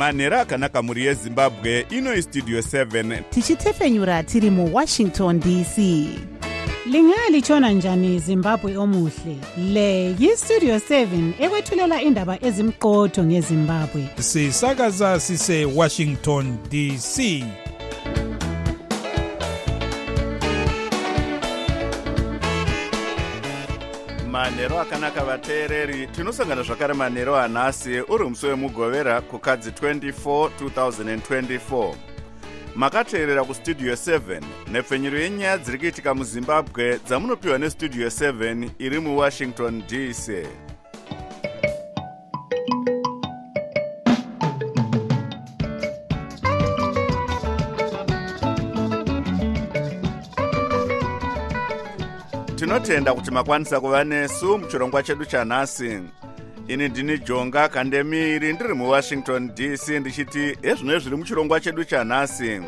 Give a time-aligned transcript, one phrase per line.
[0.00, 5.78] manhero akanaka mhuri yezimbabwe inoi studio 7 tichitefenyura tiri muwashington dc
[6.86, 9.36] lingalitshona njani zimbabwe omuhle?
[9.72, 14.08] Le yistudio 7 ekwethulela indaba ezimqotho ngezimbabwe.
[14.18, 17.44] Sisakaza sisewashington dc
[24.60, 26.06] manhero akanaka vateereri.
[26.06, 31.94] Tinosangana zvakare manhero anhasi uri musi wemugovera kukadzi 24 2024
[32.74, 34.40] makateerera kustudio 7
[34.72, 40.46] nhepfenyuro yenyaya dziri kuitika muzimbabwe dzamunopiwa nestudio 7 iri muwashington dc
[52.80, 56.00] tinotenda kuti makwanisa kuva nesu muchirongwa chedu chanhasi.
[56.68, 62.60] Ini ndini jonga kandemiri ndiri muwashington dc ndichiti ezvino zviri muchirongwa chedu chanhasi.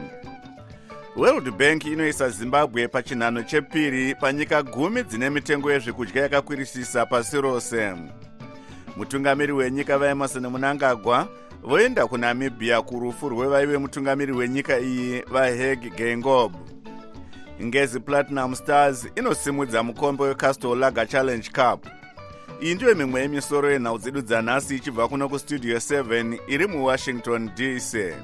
[1.17, 7.95] World bank inoisa zimbabwe pachinhano chepiri panyika gumi dzine mitengo yezvekudya yakakwirisisa pasi rose.
[8.97, 11.29] Mutungamiri wenyika vaemarson munangagwa
[11.62, 16.53] voenda kunamibhia kurufu rwevaive mutungamiri wenyika iyi vaheg gengob
[17.62, 21.86] ngezi platinum stars inosimudza mukombe wecastle lager challenge cup.
[22.62, 28.14] Iyi ndiyo mimwe yemisoro yenhau dzedu dzanhasi ichibva kuno kustudio 7 iri muwashington dc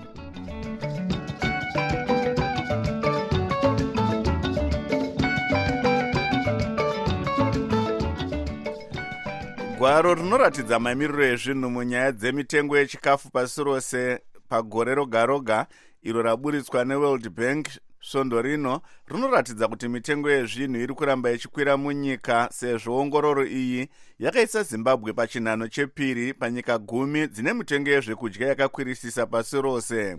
[9.78, 14.18] gwaro rinoratidza mamiriro ezvinhu munyaya dzemitengo yechikafu pasi rose
[14.48, 15.66] pagore roga roga
[16.02, 17.68] iro raburitswa neworld bank
[18.00, 25.12] svondo rino rinoratidza kuti mitengo yezvinhu iri kuramba ichikwira munyika sezvo ongororo iyi yakaisa zimbabwe
[25.12, 30.16] pachinhano chepiri panyika gumi dzine mitengo yezvekudya yakakwirisisa pasi rose.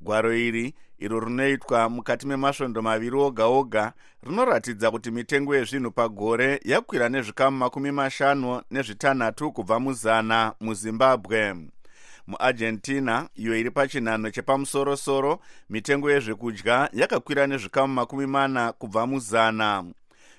[0.00, 3.92] Gwaro iri iro rinoitwa mukati memasvondo maviri oga oga
[4.22, 11.54] rinoratidza kuti mitengo yezvinhu pagore yakwira nezvikamu makumi mashanu nezvitanhatu kubva muzana muzimbabwe
[12.26, 15.40] muargentina iyo iri pachinhano chepamusorosoro
[15.70, 19.84] mitengo yezvekudya yakakwira nezvikamu makumi mana kubva muzana.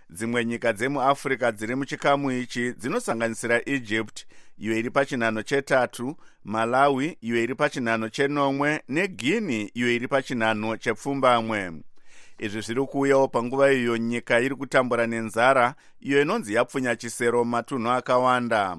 [0.10, 4.26] Dzimwe nyika dzemuafrica dziri muchikamu ichi dzinosanganisira egypt
[4.58, 11.72] iyo iri pachinhano chetatu malawi iyo iri pachinhano chenomwe neguinea iyo iri pachinhano chepfumbamwe.
[12.40, 18.78] Izvi zviri kuuyawo panguva iyo nyika iri kutambura nenzara iyo inonzi yapfunya chisero mumatunhu akawanda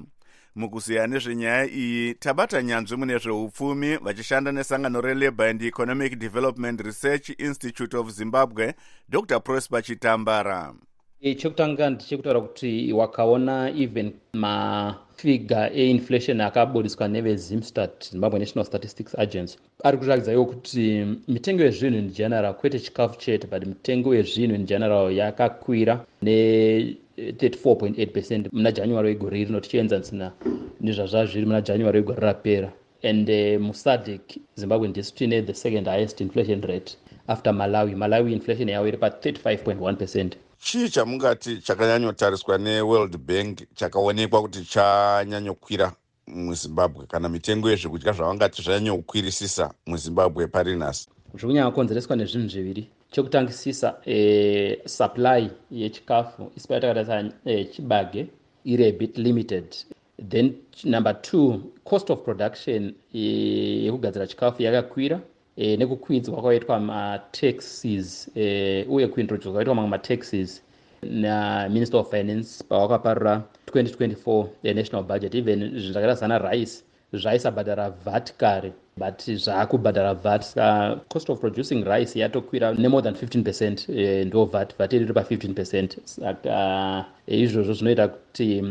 [0.57, 7.97] mukuziya nezvenyaya iyi tabata nyanzvi mune zveupfumi vachishanda nesangano relabour and economic development research institute
[7.97, 8.73] of zimbabwe
[9.09, 10.73] dr prosper chitambara.
[11.37, 19.57] Chekutanga ndechekutaura kuti wakaona even mafiga einflation akaburiswa nevezimstat zimbabwe national statistics agency.
[19.83, 24.65] Ari kuratidza iwo kuti mitengo yezvinhu in general kwete chikafu chete but mitengo yezvinhu in
[24.65, 28.47] general yakakwira ne 34.8 percent.
[28.53, 30.31] Muna january wegore rino tichienzanisa
[30.81, 32.71] nezvazvazviri muna january wegore rapera.
[33.03, 36.97] And uh, musadc zimbabwe ndisu tiine the second highest inflation rate
[37.27, 37.95] after malawi.
[37.95, 40.37] Malawi inflation yavo iri pa35.1 percent.
[40.59, 45.93] Chii chamungati chakanyanyotariswa neworld bank chakaonekwa kuti chanyanyokwira
[46.27, 47.05] muzimbabwe?
[47.05, 51.09] Kana mitengo yezvekudya zvavangati zvanyanyokwirisisa muzimbabwe pari nhasi?
[51.33, 58.27] Zviri kunyanya kukonzereswa nezvinhu zviviri chekutangisisa e, supply yechikafu isi patakatarisa e, chibage
[58.65, 59.75] iri abit limited.
[60.29, 65.19] Then number two cost of production yekugadzira e, chikafu yakakwira
[65.57, 70.61] e, nekukwidzwa kwaitwa mataxes e, uye kuintroduce kwaitwa mamwe mataxes
[71.03, 75.35] naminister of finance pawakaparura 2024 national budget.
[75.35, 80.43] Even zvinhu zvakaita sana rice zvaisabhadhara vat kare but zvaakubhadhara vat.
[80.43, 84.73] Saka cost of producing rice yatokwira nemore than 15 percent e, ndo vat.
[84.77, 85.97] Vat iri pa15 percent.
[86.05, 88.63] Saka e, izvozvo zvinoita kuti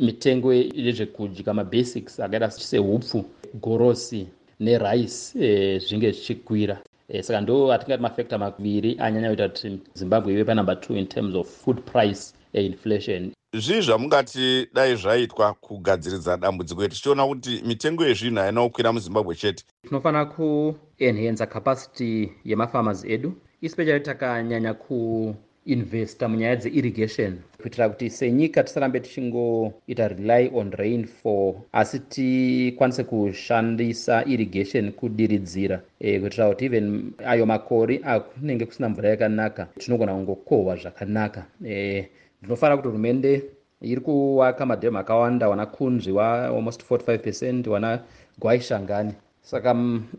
[0.00, 3.24] mitengo yezvekudya mabasics akaita sehupfu
[3.60, 4.26] gorosi
[4.60, 6.78] nerice e, zvinge zvichikwira.
[7.08, 11.34] E, saka ndo atingati mafactor maviri anyanya kuita kuti zimbabwe ive panumber two in terms
[11.34, 18.62] of food price inflation zvii zvamungati dai zvaitwa kugadziridza dambudziko tichiona kuti mitengo yezvinhu haina
[18.62, 19.64] kukwira muzimbabwe chete.
[19.82, 27.38] Tinofanira kuenhenza capacity yemafarmers edu especially takanyanya kuinvesta munyaya dzeirrigation.
[27.62, 35.80] Kuitira kuti senyika tisarambe tichingoita rely on rain for asi tikwanise kushandisa irrigation kudiridzira.
[36.00, 41.46] E, kuitira kuti even ayo makore akunenge kusina mvura yakanaka tinogona kungokohwa zvakanaka.
[41.66, 42.08] E,
[42.44, 43.42] ndinofanira kuti hurumende
[43.80, 48.00] iri kuvaka madhemu akawanda wana kunzvi wa almost 45 percent wana
[48.38, 49.12] gwaishangani
[49.42, 49.74] saka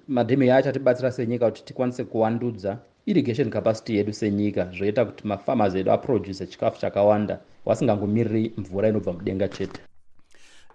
[0.08, 5.92] madhimi acho atibatsira senyika kuti tikwanise kuwandudza irrigation capacity yedu senyika zvoita kuti mafarmers edu
[5.92, 9.82] aproduce chikafu chakawanda vasingangomiriri mvura inobva mudenga chete.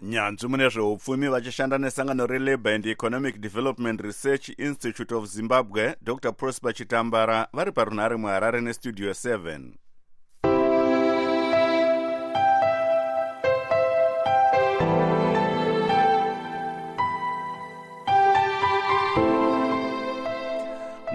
[0.01, 6.73] Nyanzvi mune zveupfumi vachishanda nesangano relabour and economic development research institute of zimbabwe dr prosper
[6.73, 9.59] chitambara vari parunhare muharare nestudio 7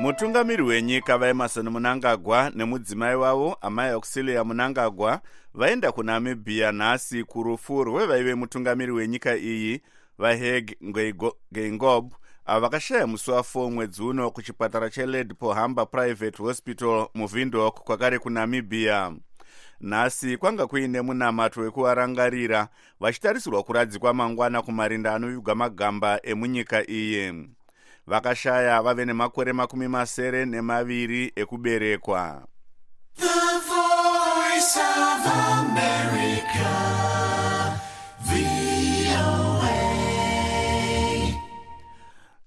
[0.06, 5.20] mutungamiri wenyika vaemarson munangagwa nemudzimai wavo amai auxilia munangagwa
[5.54, 9.80] vaenda kunamibhiya nhasi kurufu rwevaive mutungamiri wenyika iyi
[10.18, 10.76] vaheg
[11.52, 12.12] geingob
[12.44, 19.12] avo vakashaya musi wa4 mwedzi uno kuchipatara cheled pohamba private hospital muvindok kwakare kunamibhiya
[19.80, 22.68] nhasi kwanga kuine munamato wekuvarangarira
[23.00, 27.48] vachitarisirwa kuradzikwa mangwana kumarinda anovigwa magamba emunyika iyi
[28.06, 32.46] vakashaya vave nemakore makumi masere nemaviri ekuberekwa.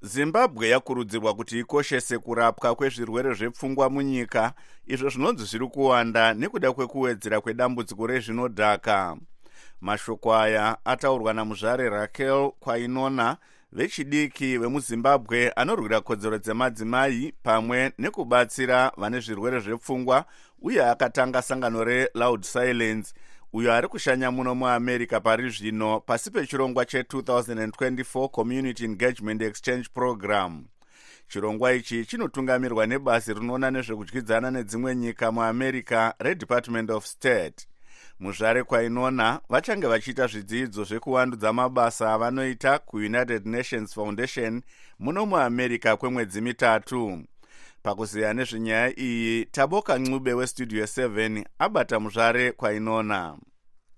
[0.02, 4.54] Zimbabwe yakurudzirwa kuti ikoshese kurapwa kwezvirwere zvepfungwa munyika
[4.88, 9.18] izvo zvinonzi zviri kuwanda nekuda kwekuwedzera kwedambudziko rezvinodhaka.
[9.82, 13.38] Mashoko aya ataurwa namuzvare rakel kwainona
[13.72, 20.26] vechidiki vemuzimbabwe anorwira kodzero dzemadzimai pamwe nekubatsira vane zvirwere zvepfungwa
[20.62, 23.14] uye akatanga sangano reloud silence.
[23.54, 30.66] Uyo ari kushanya muno muamerica pari zvino pasi pechirongwa che2024 community engagement exchange program.
[31.28, 37.68] Chirongwa ichi chinotungamirwa nebasi rinoona nezvekudyidzana nedzimwe nyika muamerica redepartment of state
[38.20, 44.62] muzvare kwainona vachange vachiita zvidzidzo zvekuwandudza mabasa avanoita kuunited nations foundation
[45.00, 47.24] muno muamerica kwemwedzi mitatu.
[47.84, 53.38] Pakuziya nezvenyaya iyi taboka ncube westudio 7 abata muzvare kwainona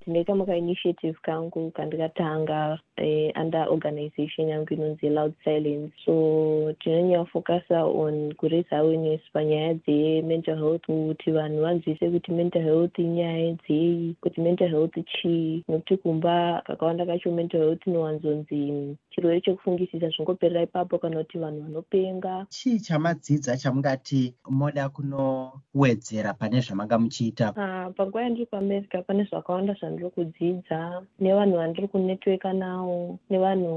[0.07, 5.93] ndine kamwe kainitiative kangu kandikatanga eh, under organization yangu inonzi loud silence.
[6.05, 13.53] So tinonyafokasa on kuraise awareness panyaya dzemental health kuti vanhu vanzwise kuti mental health inyaya
[13.53, 20.61] dzei kuti mental health chii nokuti kumba kakawanda kacho mental health inowanzonzi chirwere chekufungisisa zvingoperera
[20.63, 22.45] ipapo kana kuti vanhu vanopenga.
[22.49, 27.49] Chii chamadzidza chamungati moda kunowedzera pane zvamanga muchiita?
[27.51, 30.79] Uh, panguva yandiri kuamerica pane zvakawanda zvandiri kudzidza
[31.19, 32.97] nevanhu vandiri kunetweka navo
[33.29, 33.73] nevanhu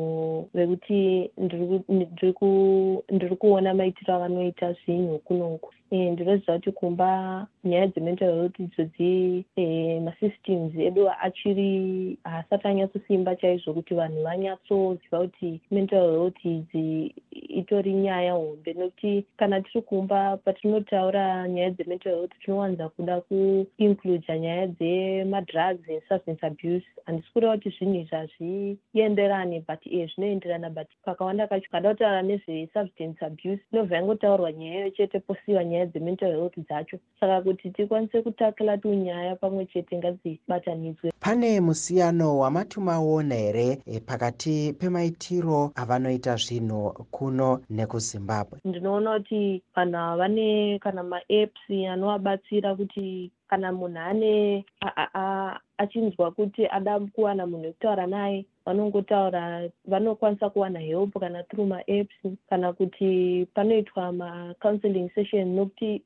[0.56, 1.30] vekuti
[3.14, 9.44] ndiri kuona maitiro avanoita zvinhu kunoku ndinoziva kuti kumba nyaya dzemental health idzodzi
[10.04, 18.32] masystems edu achiri haasati anyatsosimba chaizvo kuti vanhu vanyatsoziva kuti mental health idzi itori nyaya
[18.32, 18.72] hombe.
[18.72, 26.46] Nokuti kana tiri kumba patinotaura nyaya dzemental health tinowanza kuda kuincluda nyaya dzemadrugs and substance
[26.46, 32.22] abuse handisi kureva kuti zvinhu izvi hazvienderani but e zvinoenderana but kakawanda kacho kada kutaura
[32.22, 36.98] nezvesubstance abuse inobva yangotaurwa nyaya iyo chete posiwa nyaya dzemental health dzacho.
[37.20, 41.12] Saka kuti tikwanise kutakila tunyaya pamwe chete ngadzibatanidzwe.
[41.20, 48.58] Pane musiyano wamati maona here e, pakati pemaitiro avanoita zvinhu kuno nekuzimbabwe?
[48.64, 54.64] Ndinoona kuti vanhu ava vane kana maapps anovabatsira kuti kana munhu ane
[55.78, 62.72] achinzwa kuti ada kuwana munhu wekutaura naye vanongotaura vanokwanisa kuwana help kana through maapps kana
[62.72, 66.02] kuti panoitwa macounseling session nokuti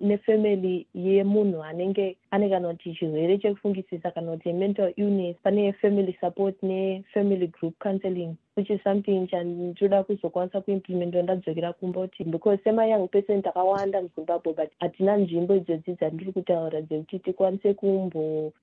[0.00, 6.62] nefamily yemunhu anenge ane kana kuti chirwere chekufungisisa kana kuti mental illness pane family support
[6.62, 13.42] nefamily group counseling which is something chandoda kuzokwanisa kuimplementa ndadzokera kumba kuti because semayoung person
[13.42, 17.74] takawanda muzimbabwe but hatina nzvimbo idzodzi dzandiri kutaura dzekuti tikwanise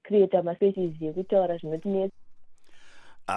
[0.05, 2.13] kumbocreata maspaces ekutaura zvinotinetsa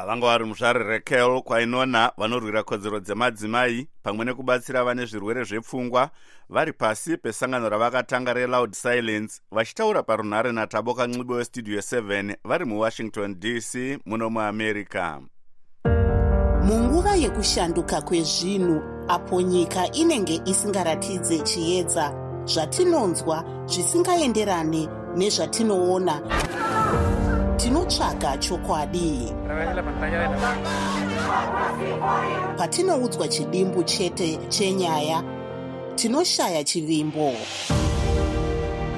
[0.06, 6.10] vanga vari muzvare rekel kwainona vanorwira kodzero dzemadzimai pamwe nekubatsira vane zvirwere zvepfungwa
[6.48, 9.40] vari pasi pesangano ravakatanga reloud silence.
[9.50, 15.20] Vachitaura parunhare nataboka ncube westudio 7 vari muwashington dc muno muamerica.
[16.64, 22.12] Munguva yekushanduka kwezvinhu apo nyika inenge isingaratidze chiedza
[22.44, 26.20] zvatinonzwa zvisingaenderane nezvatinoona.
[27.56, 29.32] Tinotsvaga chokwadi.
[32.56, 35.22] Patinoudzwa chidimbu chete chenyaya
[35.96, 37.32] tinoshaya chivimbo.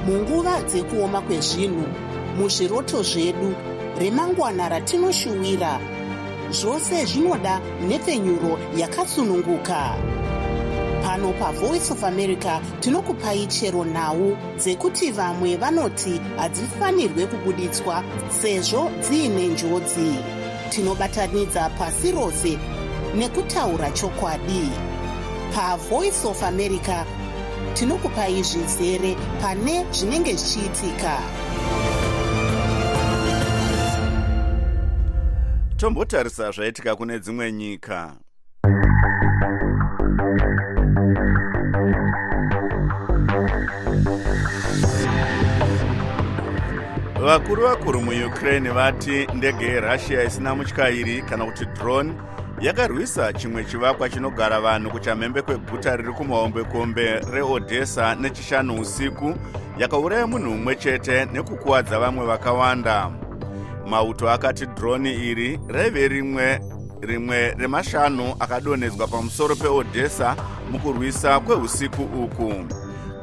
[0.07, 1.85] Munguva dzekuoma kwezvinhu
[2.37, 3.55] muzviroto zvedu
[3.99, 5.81] remangwana ratinoshuwira
[6.51, 9.81] zvose zvinoda nepfenyuro yakasununguka
[11.21, 20.15] pano pavoice of america tinokupai chero nhau dzekuti vamwe vanoti hadzifanirwe kubuditswa sezvo dziine njodzi.
[20.71, 22.59] Tinobatanidza pasi rose
[23.15, 24.71] nekutaura chokwadi.
[25.55, 27.05] Pavoice of america
[27.75, 31.19] tinokupai zvizere pane zvinenge zvichiitika.
[35.77, 38.17] Tombotarisa zvaitika kune dzimwe nyika
[47.31, 52.13] vakuru vakuru muukraine vati ndege yerussia isina mutyairi kana kuti drone
[52.61, 59.35] yakarwisa chimwe chivakwa chinogara vanhu kuchamhembe kweguta riri kumahombekombe reodessa nechishanu usiku
[59.79, 63.11] yakauraya munhu mumwe chete nekukuwadza vamwe vakawanda.
[63.87, 66.61] Mauto akati droni iri raive rimwe
[67.01, 70.37] rimwe remashanu akadonhedzwa pamusoro peodessa
[70.71, 72.55] mukurwisa kweusiku uku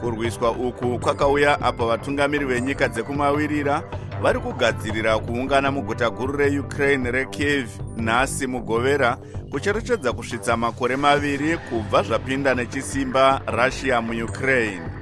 [0.01, 3.83] kurwiswa uku kwakauya apo vatungamiri venyika dzekumawirira
[4.21, 9.17] vari kugadzirira kuungana muguta guru reukraine rekiev nhasi mugovera
[9.51, 14.96] kucherechedza kusvitsa makore maviri kubva zvapinda nechisimba russia muukraine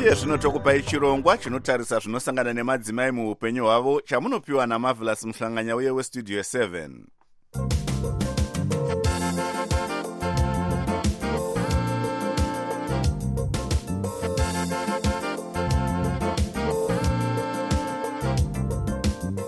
[0.00, 6.90] iye zvino tokupai chirongwa chinotarisa zvinosangana nemadzimai muupenyu hwavo chamunopiwa namavelas muhlanganya uye westudio 7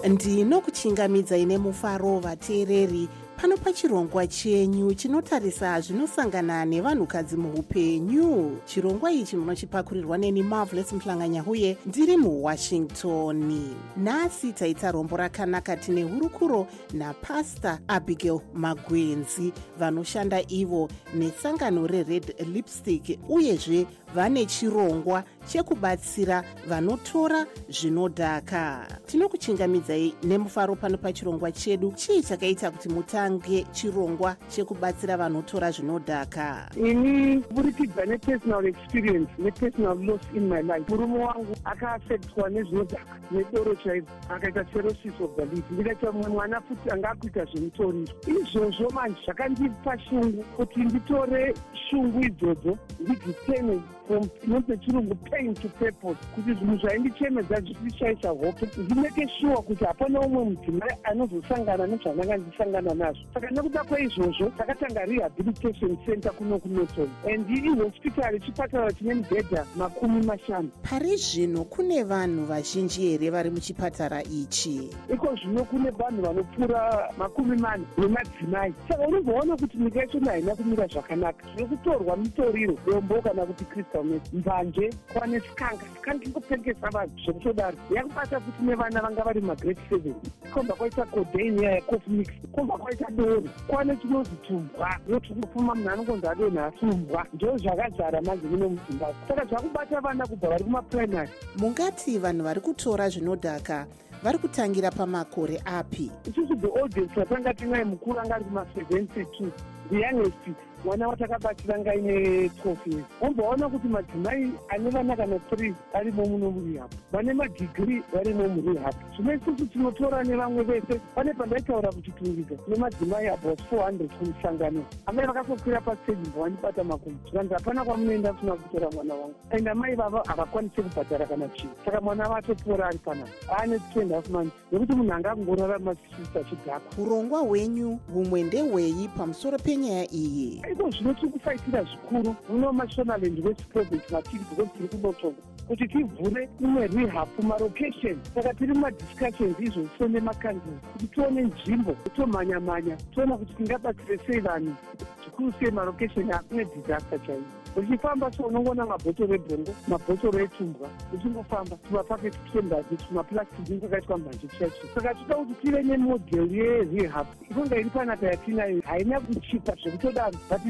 [0.08, 3.08] ndinokuchingamidzai nemufaro vateereri
[3.42, 8.58] pano pachirongwa chenyu chinotarisa zvinosangana nevanhukadzi muupenyu.
[8.64, 13.60] Chirongwa ichi munochipakurirwa neni marvelos muhlanganya uye ndiri muwashington.
[13.96, 23.86] Nhasi taita rombo rakanaka tine hurukuro napasta abigail magwenzi vanoshanda ivo nesangano rered lipstick uyezve
[24.14, 28.86] vane chirongwa chekubatsira vanotora zvinodhaka.
[29.06, 31.92] Tinokuchingamidzai nemufaro pano pachirongwa chedu.
[31.96, 36.70] Chii chakaita kuti mutange chirongwa chekubatsira vanotora zvinodhaka?
[36.76, 40.84] Ini kuburikidza nepersonal experience nepersonal loss in my life.
[40.88, 46.90] Murume wangu akaafektwa nezvinodhaka nedoro chaizvo akaita serosis of the leaf ndikaita mumwe mwana futi
[46.90, 51.54] anga akuita zvemutoriro izvozvo manje zvakandipa shungu kuti nditore
[51.90, 53.80] shungu idzodzo ndidziteme
[54.12, 60.20] from inonzi chirungu pain to purpose kuti zvinhu zvaindichemedza zvisishaisa hope ndimeke sure kuti hapana
[60.20, 63.22] umwe mudzimai anozosangana nezvandanga ndisangana nazvo.
[63.34, 70.70] Saka nekuda kweizvozvo takatanga rehabilitation center kuno kunoton and ihospitari chipatara chine mibhedha makumi mashanu.
[70.82, 74.90] Pari zvino kune vanhu vazhinji here vari muchipatara ichi?
[75.14, 78.74] Iko zvino kune vanhu vanopfuura makumi mana nemadzimai.
[78.88, 81.46] Saka unomboona kuti nyika yachona haina kumira zvakanaka.
[81.54, 87.76] Zviri kutorwa mitoriro dombo kana kuti crystal met mbanje kwane skanga skanga ingopengesa vanhu zvekutodaro
[87.90, 90.14] yakubata kuti nevana vanga vari magrade seven.
[90.54, 92.28] Komba kwaita codain yaya cof mix.
[92.52, 98.46] Komba kwaita doro kwane chinozi tumbwa yoti kufuma munhu anongonzi adonha tumbwa ndo zvakazara manje
[98.46, 101.30] muno muzimbabwe saka zvakubata vana kubva vari kumaprimary.
[101.56, 103.86] Mungati vanhu vari kutora zvinodhaka
[104.22, 106.10] vari kutangira pamakore api?
[106.24, 109.50] Isusu the audience vatanga tinai mukuru anga ari kuma72
[109.90, 112.12] the youngest mwana watakabatira ngaine
[112.46, 118.48] 12 years womboona kuti madzimai ane vana kana 3 arimo muno murehab vane madigiri varimo
[118.48, 124.84] murehab zvino isusu tinotora nevamwe vese pane pandaitaura kuti tungidza nemadzimai about 400 kumusangano.
[125.06, 129.34] Amai vakasokwira pasteji mbawandibata makumbo zvikanzi hapana kwamunoenda kusina kutora mwana wangu.
[129.50, 133.30] And amai vava havakwanisi kubhadhara kana chii saka mwana vatopora ari panapa.
[133.58, 140.12] Aane 2 months nekuti munhu anga kungorarama sisita chidhakwa urongwa hwenyu humwe ndehwei pamusoro penyaya
[140.12, 142.36] iyi iko zvino tiri kufaitira zvikuru?
[142.48, 148.72] Muno mashonaland west province matiri because tiri kunotonga kuti tivhure imwe rehab marokation saka tiri
[148.74, 154.74] mumadiscussions izvozvo nemakanzini kuti tione nzvimbo tomhanya-mhanya tiona kuti tingabatsire sei vanhu.
[155.22, 162.38] Zvikuru sei marokation akune disaster chaivo uchifamba so unongoona mabhotoro ebhongo mabhotoro etumbwa uchingofamba tumapaketi
[162.52, 164.86] twembazi tumaplastic kwakaitwa mbanje chacho.
[164.94, 170.60] Saka toda kuti tive nemodhel yerehab inonga iri panapa yatinayo haina kuchipa zvekutodaro but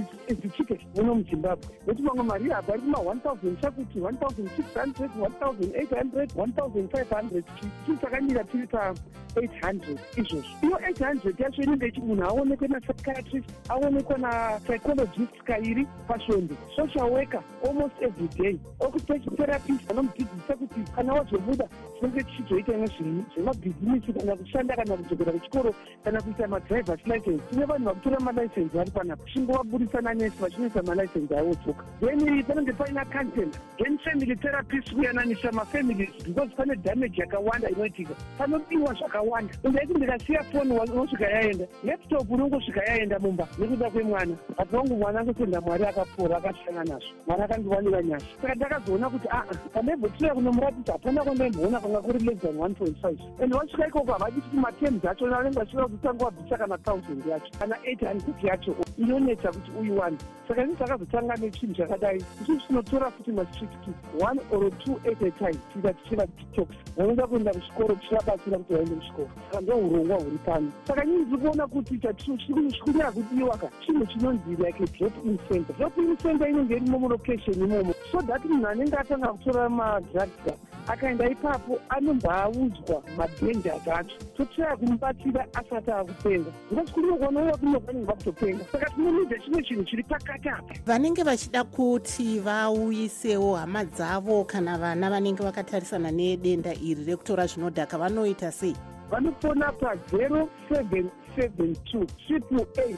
[0.43, 1.69] zichike muno muzimbabwe.
[1.87, 7.43] Nekuti mamwe marehab ari kuma 1000 chakuti 1600 1800 1500
[7.87, 10.49] tii takamira tiri pa800 izvozvo.
[10.63, 17.95] Iyo 800 yacho inenge ichi munhu aonekwe napsychiatrist aonekwa napsychologist kairi pasvondo so worker almost
[18.01, 21.69] every day occupational therapist vanomudzidzisa kuti kana wazobuda
[22.01, 27.43] tinenge tichizoita nezvei zvemabhizinisi kana kushanda kana kudzokera kuchikoro kana kuita madrivers license.
[27.51, 33.59] Tine vanhu vakutora malicense vari panapa chingovabudisa nanesi vachinoisa malicense avodzoka then panenge paina content
[33.79, 38.15] then family therapist kuyananisa mafamilies because pane damage yakawanda inoitika.
[38.39, 39.55] Panodiwa zvakawanda.
[39.65, 44.37] Undaiti ndikasiya foni unosvika yaenda laptop unongosvika yaenda mumba nekuda kwemwana.
[44.59, 46.41] Asi vangu mwana angotenda mwari akapora
[46.83, 52.19] akashanga nazvo mwari akandiwanira nyasha saka ndakazoona kuti aa pandaimbotira kunomuratidza hapana kwandaimboona kwanga kuri
[52.19, 53.19] less than one point five.
[53.43, 57.77] And wasvika ikoko havadi kuti matems acho vanenge vachida kutanga wabvisa kana thousand yacho kana
[57.85, 60.17] eight hundred yacho inonetsa kuti uyiwane
[60.49, 62.25] saka ini takazotanga nechinhu chakadai.
[62.43, 67.27] Isusu tinotora futi mastreet kid one or two at a time tiita tichiva tiktoks vanoda
[67.27, 69.29] kuenda kuchikoro tichivabatsira kuti vaende kuchikoro.
[69.51, 70.73] Saka ndo urongwa huri pano.
[70.87, 75.99] Saka nyini ndiri kuona kuti chikunyaya kudiwa ka chinhu chinonzi like drop in center drop
[75.99, 77.95] in center inenge irimo mulocation imomo.
[78.11, 80.53] So that munhu anenge atanga kutora madrugs
[80.89, 89.39] akaenda ipapo anombaudzwa madangers acho totraya kumubatsira asati akupenga because kunogona kunovanenge vakutopenga saka tinonidza
[89.39, 90.75] chimwe chinhu chiri pakati apa.
[90.87, 98.53] Vanenge vachida kuti vauyisewo hama dzavo kana vana vanenge vakatarisana nedenda iri rekutora zvinodhaka vanoita
[98.53, 98.77] sei?
[99.11, 102.97] Vanofona pa0772 888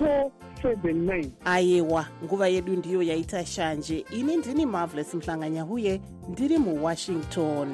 [0.00, 7.68] 479 ayewa nguva yedu ndiyo yaita shanje ini ndini marvelous mhlanganyahuye ndiri muwashington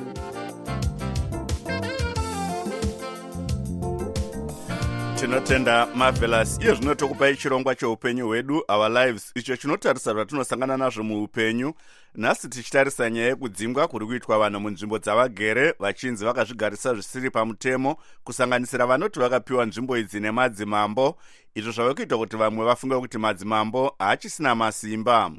[5.16, 6.58] tinotenda marvelous.
[6.62, 9.32] Iye zvino tokupai chirongwa cheupenyu hwedu our lives.
[9.34, 11.74] Icho chinotarisa zvatinosangana nazvo muupenyu.
[12.14, 19.20] Nhasi tichitarisa nyaya yekudzingwa kuri kuitwa vanhu munzvimbo dzavagere vachinzi vakazvigarisa zvisiri pamutemo kusanganisira vanoti
[19.20, 21.18] vakapiwa nzvimbo idzi nemadzimambo.
[21.54, 25.30] Izvo zvave kuita kuti vamwe vafunge kuti madzimambo haachisina masimba.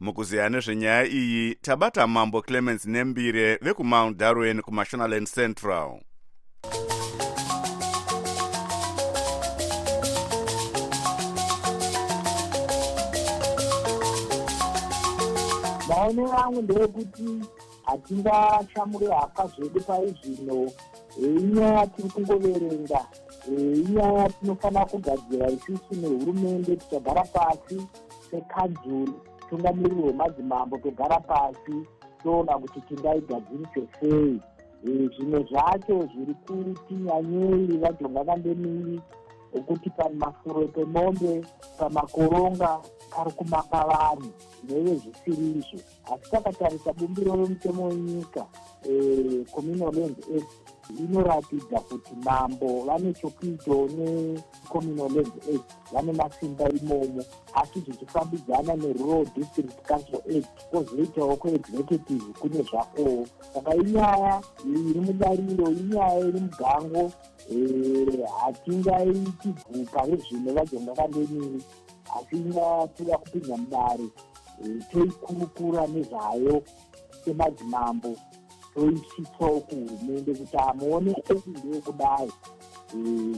[0.00, 6.00] Mukuziya nezvenyaya iyi tabata mambo clemens nembire vekumount darwen kumashonaland central
[15.88, 17.40] maonero angu ndewekuti
[17.82, 20.70] hatingachamuri haka zvedu pai zvino
[21.16, 23.00] inyaya tiri kungoverenga
[23.48, 27.86] inyaya tinofanira kugadzira isusu nehurumende tichagara pasi
[28.30, 29.12] sekanzuri
[29.50, 31.76] tungamiriri wemadzimambo togara pasi
[32.22, 34.40] toona kuti tingaigadzirise sei.
[34.84, 39.00] Zvimwe zvacho zviri kuti nyanyei vajonga kandemiri
[39.54, 41.44] okuti pamafuro pemombe
[41.78, 44.30] pamakoronga pari kumaka vanhu
[44.66, 45.78] zvinove zvisiri izvo.
[46.12, 48.46] Asi takatarisa bumbiro remutemo wenyika
[49.54, 57.24] communal land act inoratidza kuti mambo vane chokuitawo necommunal land act vane masimba imomo.
[57.54, 66.18] Asi zvichifambidzana nerural district council act kwozoitawo kuexecutive kune zvakowo saka inyaya iri mudariro inyaya
[66.18, 67.12] iri mugango
[68.40, 71.62] hatingaiti gupa rezvino vajonga kandemiri
[72.16, 74.08] asi inyaya toda kupinza mudare
[74.90, 76.62] toikurukura nezvayo
[77.24, 78.16] semadzimambo
[78.74, 82.30] toisitsawo kuhurumende kuti amuoneke ndeyekudai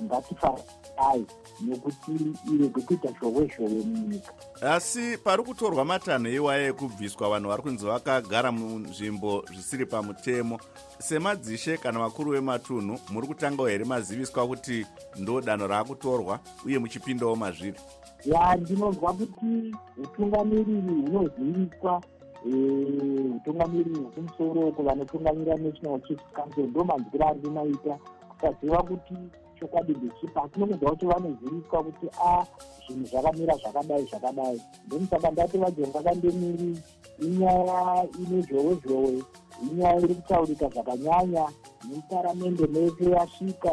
[0.04, 1.26] ngatifaai
[1.60, 2.12] nekuti
[2.54, 8.52] irege kuita zhowe zhowe munyika asi pari kutorwa matanho iwaya ekubviswa vanhu vari kunzi vakagara
[8.52, 10.58] munzvimbo zvisiri pamutemo.
[10.98, 17.80] Semadzishe kana vakuru vematunhu muri kutangawo here maziviswa kuti ndo danho raakutorwa uye muchipindawo mazviri?
[18.24, 22.02] Ya ndinonzwa kuti utungamiriri hunoziviswa
[22.44, 29.14] utungamiriri hwekumusoro uko vanotungamirira national chief council ndo manzwiro andinoita kusaziva kuti
[29.60, 32.46] chokwadi ndechipa nononzwa kuti vanoziviswa kuti a
[32.86, 34.60] zvinhu zvakamira zvakadai zvakadai.
[34.88, 36.78] Then saka ndati vajonga kandemiri
[37.18, 39.22] inyaya ine zhowe zhowe
[39.62, 41.48] inyaya iri kutaurika zvakanyanya
[41.88, 43.72] neparamende mese yasvika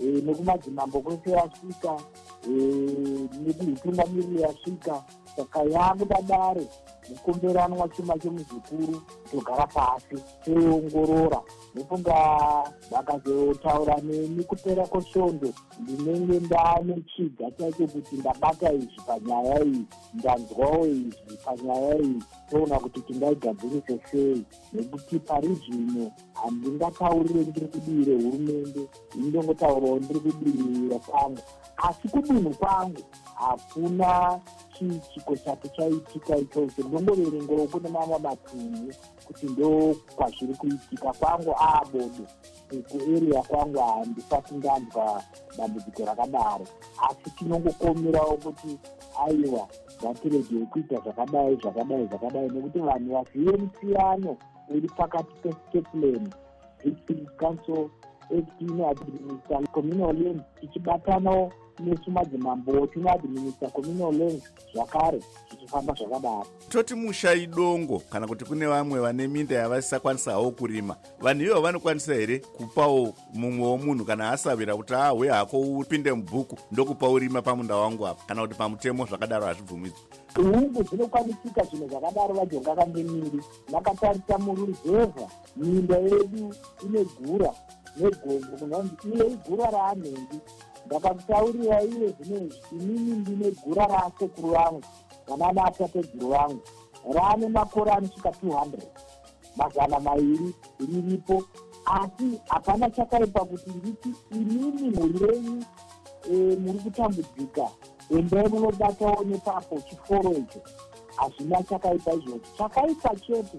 [0.00, 1.92] nekumadzimambo kwese yasvika
[3.42, 5.02] nekuhutungamiriri yasvika.
[5.36, 6.66] Saka yakudadare
[7.10, 11.40] mukomberanwa chuma chemuzvikuru togara pasi toiongorora.
[11.74, 12.16] Nofunga
[12.90, 15.48] vakazotaura neni kupera kwesvondo
[15.80, 19.84] ndinenge ndaane chiga chacho kuti ndabata izvi panyaya iyi
[20.14, 22.22] ndanzwawo izvi panyaya iyi.
[22.50, 24.44] Toona kuti tingaigadzirise sei.
[24.72, 31.42] Nekuti pari zvino handingataurire ndiri kudire hurumende indongotaurawo ndiri kudirira kwangu.
[31.76, 33.02] Asi kudunhu kwangu
[33.34, 34.40] hakuna
[34.78, 38.92] chii chiko chake chaitika ichocho ndongoverengero kune mamwe matunhu
[39.26, 42.26] kuti ndo kwazviri kuitika kwangu aabodo.
[42.88, 45.22] Kuarea kwangu handisati ndanzwa
[45.58, 46.66] dambudziko rakadaro.
[47.08, 48.78] Asi tinongokomerawo kuti
[49.26, 49.68] aiwa
[50.02, 52.48] ngatiregei kuita zvakadai zvakadai zvakadai.
[52.48, 54.36] Nekuti vanhu vazive musiyano
[54.68, 56.30] uri pakati pesteplan
[56.84, 57.90] district council
[58.36, 64.42] etineadminister communal land tichibatanawo nesu madzimambo tinoadminister communal land
[64.74, 66.46] zvakare zvichifamba zvakadaro.
[66.68, 72.38] Toti mushai dongo kana kuti kune vamwe vane minda yavasisakwanisawo kurima vanhu ivo vanokwanisa here
[72.38, 78.24] kupawo mumwewo munhu kana asavira kuti ahwe hako upinde mubhuku ndokupa urima pamunda wangu apa?
[78.26, 80.00] Kana kuti pamutemo zvakadaro hazvibvumidzwa
[80.36, 85.28] hungu dzinokwanisika zvinhu zvakadaro vajonga kangemiri vakatarisa muruzevha.
[85.56, 87.54] Minda yedu ine gura
[87.96, 90.38] negombo kunonzi iye igura raanhengi
[90.86, 94.82] ndakakutaurira iye zvinezvi inini ndine gura rasekuru vangu
[95.26, 96.60] vana natateguru vangu.
[97.14, 98.78] Raane makore anosvika 200
[99.56, 101.44] mazana mairi riripo
[101.84, 105.64] asi hapana chakaipa kuti nditi inini mhuri renyu
[106.30, 107.68] e, muri kutambudzika.
[108.10, 110.60] Endai munobatawo nepapo chiforo icho.
[111.16, 112.40] Hazvina chakaipa izvozvo.
[112.58, 113.58] Chakaipa chete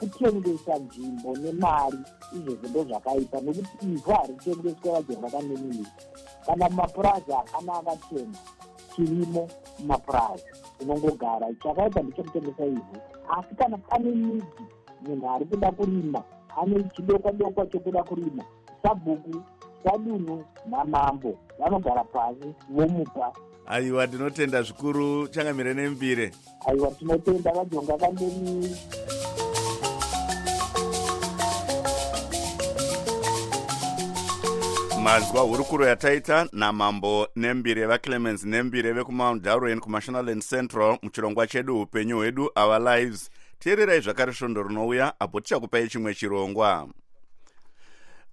[0.00, 1.98] kutengesa nzvimbo nemari
[2.36, 5.86] izvozvo ndo zvakaipa nokuti ivhu haritengeswa vajenga kanemiri
[6.46, 8.38] kana mumapurazi hakana akatenga
[8.96, 10.44] chirimo mumapurazi
[10.80, 12.96] unongogara chakaipa ndechekutengesa ivhu.
[13.38, 14.64] Asi kana pane midzi
[15.02, 16.22] munhu ari kuda kurima
[16.56, 18.44] ane chidokwa dokwa chekuda kurima
[18.82, 19.42] sabhuku
[19.84, 23.32] sadunhu namambo vanogara pasi vomupa.
[23.66, 26.30] Aiwa ndinotenda zvikuru changamire nembire.
[26.66, 28.76] Aiwa tinotenda vajonga kandeni
[35.02, 42.50] manzwa hurukuro yataita namambo nembire vaclemens nembire vekumount darwen kumashonaland central muchirongwa chedu upenyu hwedu
[42.56, 43.30] our lives.
[43.58, 46.88] Teererai zvakare svondo rinouya apo tichakupai chimwe chirongwa.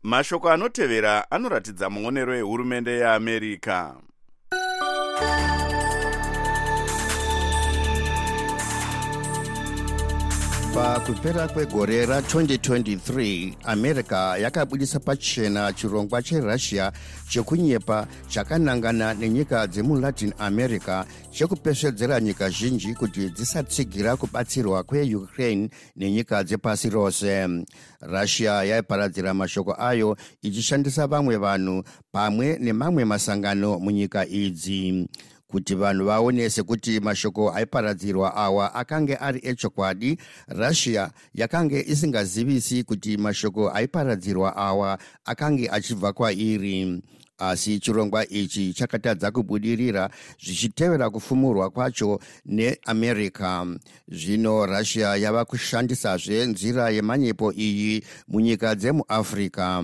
[0.04, 3.94] Mashoko anotevera anoratidza muonero ehurumende yeamerica
[10.78, 16.92] pakupera kwegore ra2023 america yakabudisa pachena chirongwa cherussia
[17.30, 27.48] chekunyepa chakanangana nenyika dzemulatin america chekupesvedzera nyika zhinji kuti dzisatsigira kubatsirwa kweukraine nenyika dzepasi rose.
[28.02, 35.08] Russia yaiparadzira mashoko ayo ichishandisa vamwe vanhu pamwe nemamwe masangano munyika idzi
[35.48, 43.70] kuti vanhu vaone sekuti mashoko aiparadzirwa awa akange ari echokwadi russia yakange isingazivisi kuti mashoko
[43.72, 47.02] aiparadzirwa awa akange achibva kwairi.
[47.40, 50.10] Asi chirongwa ichi chakatadza kubudirira
[50.44, 53.66] zvichitevera kufumurwa kwacho neamerica.
[54.10, 59.84] Zvino russia yava kushandisazve nzira yemanyepo iyi munyika dzemuafrica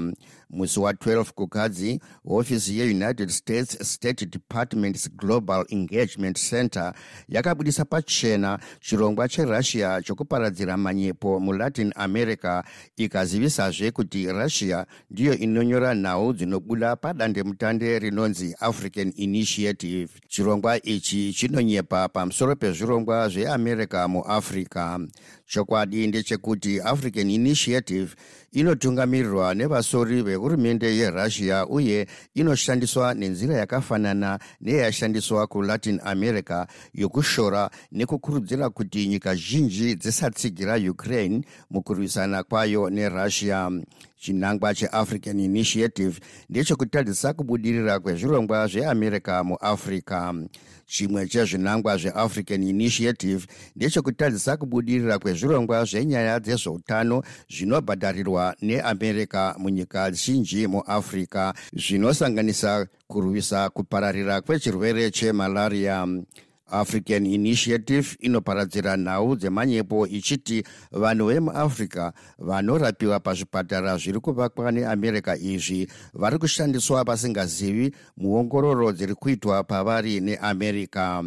[0.49, 6.93] musi wa12 kukadzi hofisi yeunited states state department's global engagement center
[7.29, 12.63] yakabudisa pachena chirongwa cherussia chokuparadzira manyepo mulatin america
[12.97, 20.09] ikazivisazve kuti russia ndiyo inonyora nhau dzinobuda padandemutande rinonzi african initiative.
[20.27, 24.99] Chirongwa ichi chinonyepa pamusoro pezvirongwa zveamerica muafrica
[25.45, 28.15] chokwadi ndechekuti african initiative
[28.51, 39.35] inotungamirirwa nevasori vehurumende yerussia uye inoshandiswa nenzira yakafanana neyashandiswa kulatin america yokushora nekukurudzira kuti nyika
[39.35, 43.71] zhinji dzisatsigira ukraine mukurwisana kwayo nerussia
[44.23, 50.33] chinangwa cheafrican initiative ndechekutadzisa kubudirira kwezvirongwa zveamerica muafrica
[50.85, 62.87] chimwe chezvinangwa zveafrican initiative ndechekutadzisa kubudirira kwezvirongwa zvenyaya dzezveutano zvinobhadharirwa neamerica munyika zhinji muafrica zvinosanganisa
[63.07, 66.07] kurwisa kupararira kwechirwere chemalaria
[66.73, 76.37] african initiative inoparadzira nhau dzemanyepo ichiti vanhu vemuafrica vanorapiwa pazvipatara zviri kuvakwa neamerica izvi vari
[76.37, 81.23] kushandiswa vasingazivi muongororo dziri kuitwa pavari neamerica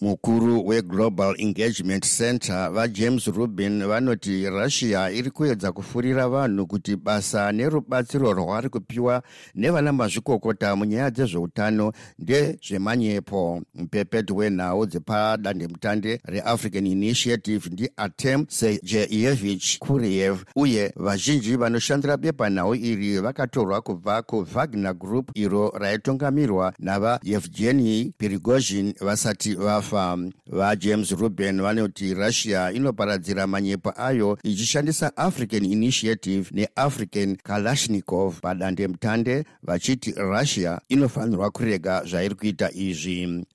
[0.00, 8.32] mukuru weglobal engagement center vajames rubin vanoti russia iri kuedza kufurira vanhu kuti basa nerubatsiro
[8.32, 9.22] rwari kupiwa
[9.54, 13.62] nevana mazvikokota munyaya dzezveutano ndezvemanyepo.
[13.74, 24.22] Mupepeti wenhau dzepadandemutande reafrican initiative ndiartem sejeyevich kuriev uye vazhinji vanoshandira bepanhau iri vakatorwa kubva
[24.22, 33.92] kuvagner group iro raitungamirwa navaevgeni pirigozhin vasati vafa vafa vajames ruben vanoti russia inoparadzira manyepo
[33.96, 43.46] ayo ichishandisa african initiative neafrican kalashnikov padandemutande vachiti russia inofanirwa kurega zvairi kuita izvi.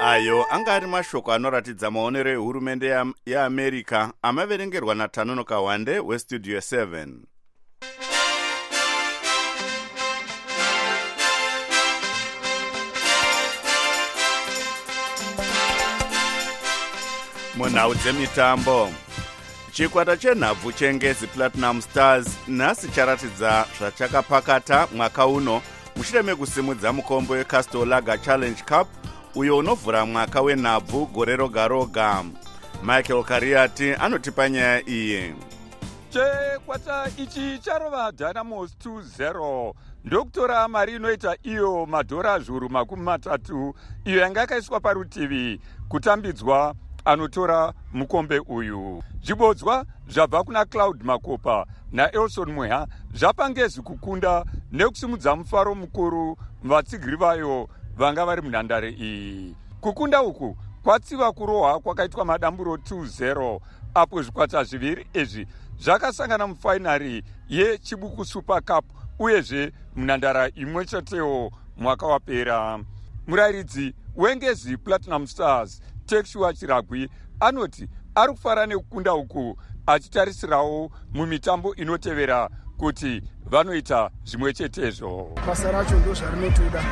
[0.00, 7.29] Ayo anga ari mashoko anoratidza maonero ehurumende yeamerica amaverengerwa natanonoka wande westudio 7
[17.60, 18.88] munhau dzemitambo.
[19.72, 25.62] Chikwata chenhabvu chengezi platinum stars nhasi charatidza zvachakapakata mwaka uno.
[25.96, 28.88] Mushure mekusimudza mukombo wecastolaga challenge cup
[29.34, 32.24] uyo unovhura mwaka wenhabvu gore roga roga.
[32.82, 35.34] Michael kariati anotipa nyaya iyi.
[36.10, 39.72] Chekwata ichi charova dynamos 20
[40.04, 45.60] ndokutora mari inoita iyo madhora zviuru makumi matatu iyo yanga yakaiswa parutivi.
[45.88, 46.74] Kutambidzwa
[47.10, 49.02] anotora mukombe uyu.
[49.22, 57.68] Zvibodzwa zvabva kuna cloud makopa naelson mweha zvapa ngezi kukunda nekusimudza mufaro mukuru vatsigiri vayo
[57.96, 59.56] vanga vari munhandare iyi.
[59.80, 63.60] Kukunda uku kwatsiva kurohwa kwakaitwa madamburo 20
[63.94, 65.46] apo zvikwata zviviri izvi
[65.78, 68.84] zvakasangana mufainari yechibuku super cup
[69.18, 72.78] uyezve munhandara imwe chetewo mwaka wapera.
[73.26, 77.08] Murayiridzi wengezi platinum stars tekshua chiragwi
[77.40, 85.34] anoti ari kufara nekukunda uku achitarisirawo mumitambo inotevera kuti vanoita zvimwe chetezvo.
[85.46, 86.84] Basa racho ndo zvarinotoda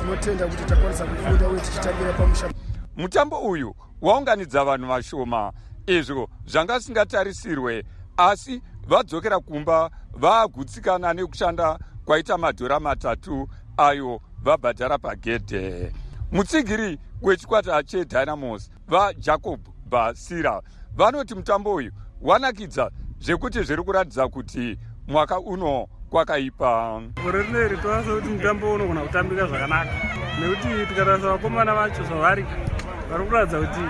[0.00, 2.50] tinotenda kuti takwanisa kufunda uye tichitambira pamusha.
[2.96, 5.52] Mutambo uyu waunganidza vanhu vashoma
[5.86, 7.84] izvo zvanga zvisingatarisirwe
[8.16, 15.92] asi vadzokera kumba vaagutsikana nekushanda kwaita madhora matatu ayo vabhadhara pagedhe
[16.32, 20.62] mutsigiri wechikwata chedynamos vajacob basira.
[20.96, 22.90] Vanoti mutambo uyu wanakidza
[23.20, 27.02] zvekuti zviri kuratidza kuti mwaka uno kwakaipa.
[27.22, 29.90] Gore rino iri toasa kuti mutambo unogona kutambika zvakanaka.
[30.40, 32.46] Nekuti tikatarisa vakomana vacho zvavari
[33.10, 33.80] vari kuratidza kuti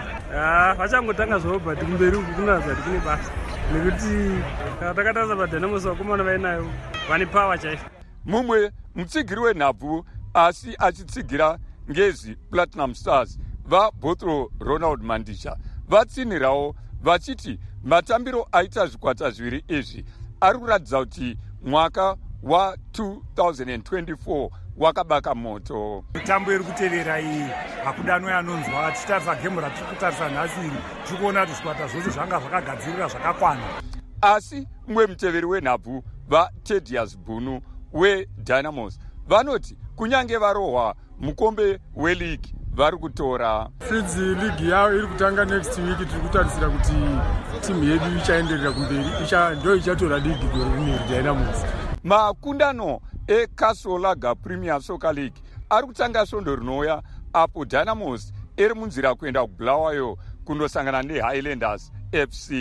[0.78, 3.32] vachangotanga zvavo but kumberi uku kunoratidza kuti kune basa.
[3.72, 4.42] Nekuti
[4.80, 6.70] takatarisa padynamos vakomana vainayo
[7.08, 7.84] vane pawa chaizvo
[8.24, 11.58] mumwe mutsigiri wenhabvu asi achitsigira
[11.90, 15.56] ngezi platinum stars vabotro ronald mandisha
[15.88, 20.04] vatsinhirawo vachiti matambiro aita zvikwata zviviri izvi.
[20.40, 26.04] Ari kuratidza kuti mwaka wa2024 wakabaka moto.
[26.14, 27.46] Mitambo iri kutevera iyi.
[27.84, 30.70] Hakudanwe anonzwa tichitarisa gemu ratiri kutarisa nhasi iri
[31.06, 33.62] tiri kuona kuti zvikwata zvose zvanga zvakagadzirira zvakakwana.
[34.20, 43.68] Asi mumwe muteveri wenhabvu vatedias bunu wedynamos vanoti kunyange varohwa mukombe weligi vari kutora.
[43.88, 45.98] Fidzi ligi yavo iri kutanga next week.
[45.98, 46.92] Tiri kutarisira kuti
[47.66, 49.04] timu yedu ichaenderera kumberi
[49.60, 51.64] ndo ichatora ligi gore rineri dynamos.
[52.04, 57.02] Makundano ecasolaga premier soccer league ari kutanga svondo rinouya
[57.32, 61.92] apo dynamos iri munzira kuenda kubulawayo kundosangana nehighlanders
[62.30, 62.52] fc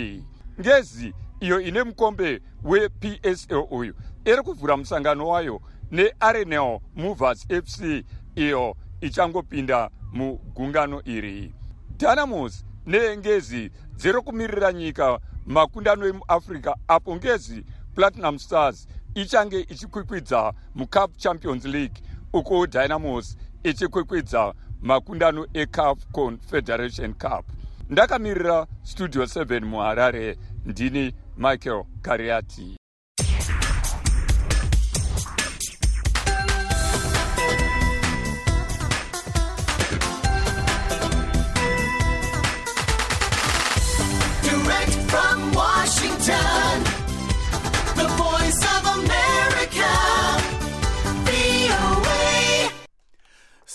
[0.60, 3.94] ngezi iyo ine mukombe wepsl uyu.
[4.24, 11.54] Iri kuvhura musangano wayo nearenel movers fc iyo ichangopinda mugungano iri.
[11.98, 17.64] Dynamos neengezi dziri kumirira nyika makundano emuafrica apo ngezi
[17.94, 27.44] platinum stars ichange ichikwikwidza mucup champions league uko dynamos ichikwikwidza makundano ecaf confederation cup.
[27.90, 32.79] Ndakamirira studio 7 muharare ndini michael kariati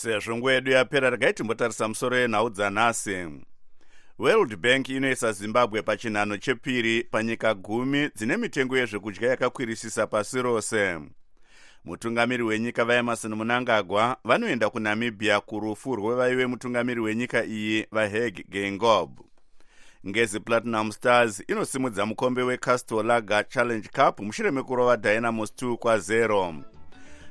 [0.06, 3.28] sezvo nguva yedu yapera regai timbotarisa musoro yenhau dzanhasi
[4.20, 11.00] world bank inoisa zimbabwe pachinhano chepiri panyika gumi dzine mitengo yezvekudya yakakwirisisa pasi rose.
[11.86, 19.20] Mutungamiri wenyika vaemarson munangagwa vanoenda kunamibia kurufu rwevaive mutungamiri wenyika iyi vaheg gengob
[20.08, 26.75] ngezi platinum stars inosimudza mukombe wecastolaga challenge cup mushure mekurova dynamos 2 kwa0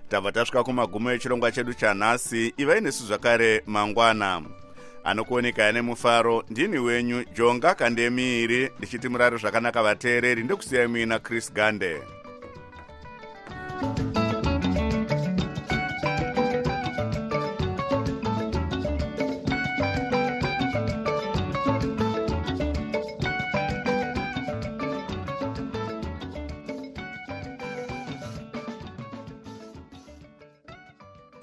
[0.09, 4.43] tabva tasvika kumagumo echirongwa chedu chanhasi ivai nesu zvakare mangwana.
[5.05, 12.03] Anokuonekai nemufaro ndini wenyu jonga kandemiiri ndichiti murari zvakanaka vateereri ndekusiyai muina chris gande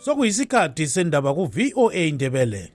[0.06, 2.72] sokuyisikhathi sendaba ku-voa ndebele.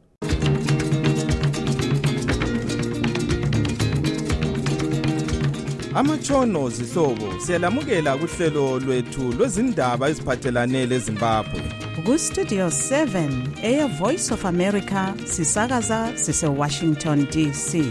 [5.95, 11.62] Amatshono zihlobo siyalamukela kuhlelo lwethu lwezindaba eziphathelane lezimbabwe.
[12.05, 13.31] Kustudio 7
[13.62, 17.83] eye voice of america sisakaza sisewashington dc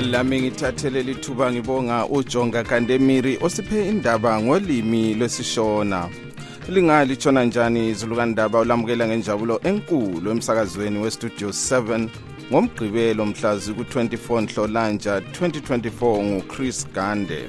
[0.00, 6.08] lami ngithathele lithuba ngibonga ujonga kandemiri osiphe indaba ngolimi lwesishona.
[6.68, 12.08] Lingalithona njani izulukandaba ulamukela ngenjabulo enkulu emsakazweni westudio 7
[12.52, 17.40] ngomgqibelo mhlazi ku-24 nhlolanja 2024 nguchris gande.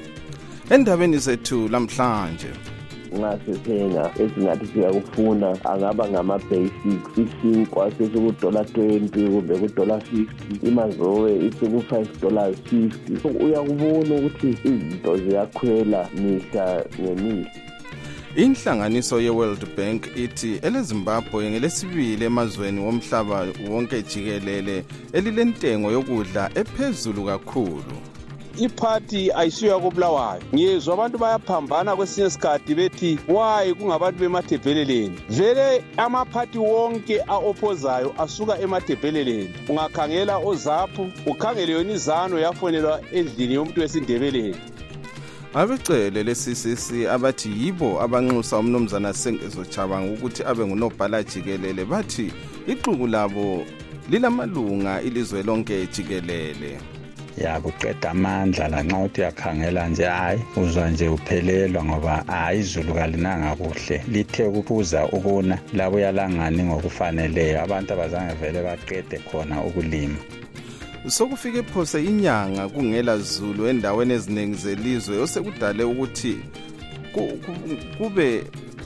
[0.69, 2.51] Endabeni zethu lamhlanje
[3.17, 13.21] ngasithenga esingathi siyakufuna angaba ngama-basics isinkwa sesikudola 20 kumbe kudola 50 imazowe isiku-5 dollars 50
[13.21, 17.51] so uyakubona ukuthi izinto ziyakhwela mihla ngemihla.
[18.35, 27.95] Inhlanganiso ye-world bank ithi elezimbabwe ngelesibili emazweni womhlaba wonke jikelele elilentengo yokudla ephezulu kakhulu.
[28.57, 37.21] Iphathi ayisiyo yakobulawayo ngiyezwa abantu bayaphambana kwesinye isikhathi bethi wayi kungabantu bemadebheleleni vele amaphathi wonke
[37.27, 44.55] a-ophozayo asuka emadebheleleni ungakhangela ozaphu ukhangele yona izano yafonelwa endlini yomuntu wesindebeleni.
[45.53, 51.85] Abecele le-ccc abathi yibo abanxusa umnumzana sengezocabanga ukuthi abe ngunobhala jikelele.
[51.85, 52.31] Bathi
[52.67, 53.65] ixuku labo
[54.09, 56.98] lilamalunga ilizwe lonke jikelele
[57.37, 63.55] ya kuqeda amandla lanxa uthi uyakhangela nje hayi uzwa nje uphelelwa ngoba hayi izulu kalinanga
[63.55, 64.03] kuhle.
[64.11, 67.61] Lithe ukubuza ukuna labuya langani ngokufaneleyo?
[67.63, 70.17] Abantu abazange vele baqede khona ukulima.
[71.07, 76.37] Sokufike phose inyanga kungela zulu endaweni eziningi zelizwe osekudale ukuthi
[77.97, 78.43] kube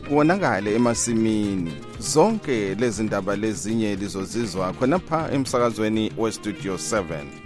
[0.08, 1.74] kubonakale emasimini.
[2.00, 7.44] Zonke lezi ndaba lezinye lizozizwa khonapha emsakazweni westudio 7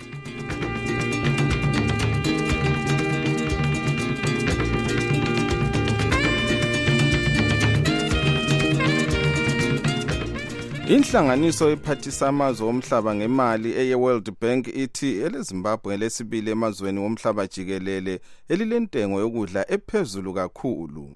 [10.90, 18.20] inhlanganiso ephathisa amazwe omhlaba ngemali eye-world bank ithi elezimbabwe ngelesibili emazweni womhlaba jikelele
[18.50, 21.16] elilentengo yokudla ephezulu kakhulu.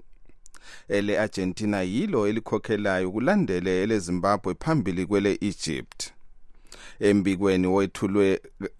[0.88, 6.12] Ele-argentina yilo elikhokhelayo kulandele elezimbabwe phambili kwele-egypt.
[7.00, 7.66] Embikweni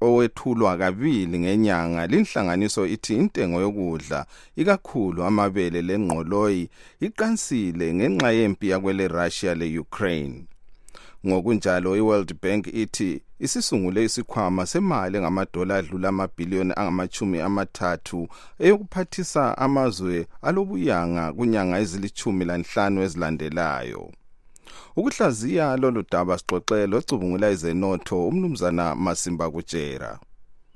[0.01, 4.27] owethulwa kabili ngenyanga linhlanganiso ithi intengo yokudla
[4.57, 6.69] ikakhulu amabele lengqoloyi
[7.01, 10.47] iqansile ngenxa yempi yakwele russia le-ukraine.
[11.27, 18.29] Ngokunjalo i-world bank ithi isisungule isikhwama semali engamadola adlula amabhiliyoni angamachumi amathathu
[18.65, 24.03] eyokuphathisa amazwe alobuyanga kunyanga ezilithumi lanhlanu ezilandelayo.
[24.97, 30.11] Ukuhlaziya lolu daba sixoxele ocubungula izenotho umnumzana masimba kutshera.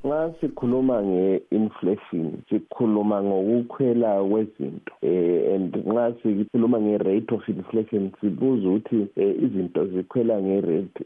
[0.07, 8.97] Nxa sikhuluma nge-inflation sikhuluma ngokukhwela kwezinto um and nxa sikhuluma nge-rate of inflation sibuza ukuthi
[9.17, 11.05] um izinto zikhwela nge-rate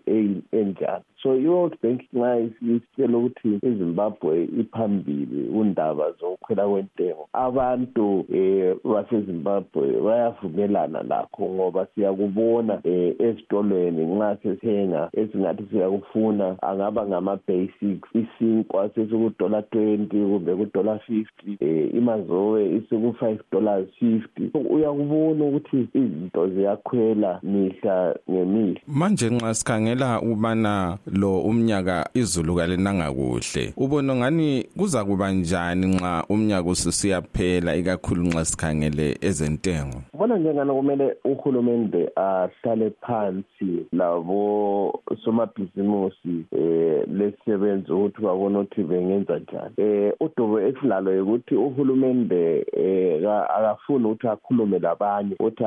[0.52, 1.04] enjani.
[1.22, 11.02] So i-world bank nxa isitshela ukuthi izimbabwe iphambili undaba zokukhwela kwentengo abantu um basezimbabwe bayavumelana
[11.02, 20.54] lakho ngoba siyakubona um ezitolweni nxa sithenga esingathi siyakufuna angaba ngama-basics isinkwa sesikudola twenty kumbe
[20.54, 24.50] kudola fifty um imazowe isiku-five dollars fifty.
[24.70, 28.80] Uyakubona ukuthi izinto ziyakhwela mihla ngemihla.
[28.86, 36.24] Manje nxa sikhangela ukubana lo umnyaka izulu kalinanga kuhle ubona ngani kuza kuba njani nxa
[36.28, 40.02] umnyaka ususiyaphela ikakhulu nxa sikhangele ezentengo?
[40.18, 49.74] Bona njengana kumele uhulumende ahlale phansi labo somabhizimusi um lesisebenzi ukuthi babone ukuthi bengenza njani?
[49.78, 55.64] Um udubo esilalo yikuthi uhulumende um akafuni ukuthi akhulume labanye ukuthi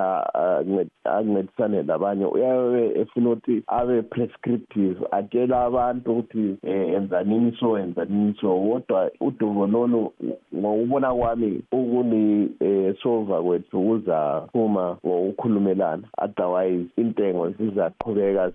[1.04, 8.60] ancedisane labanye uyabe efuna ukuthi abe prescriptive atshela abantu ukuthi um enzanini so enzanini so.
[8.64, 10.14] Kodwa udubo lolu
[10.56, 16.04] ngokubona kwami ukuni-solva um kwethu kuzaphuma ngokukhulumelana.
[16.18, 18.52] Otherwise intengo zizaqhubeka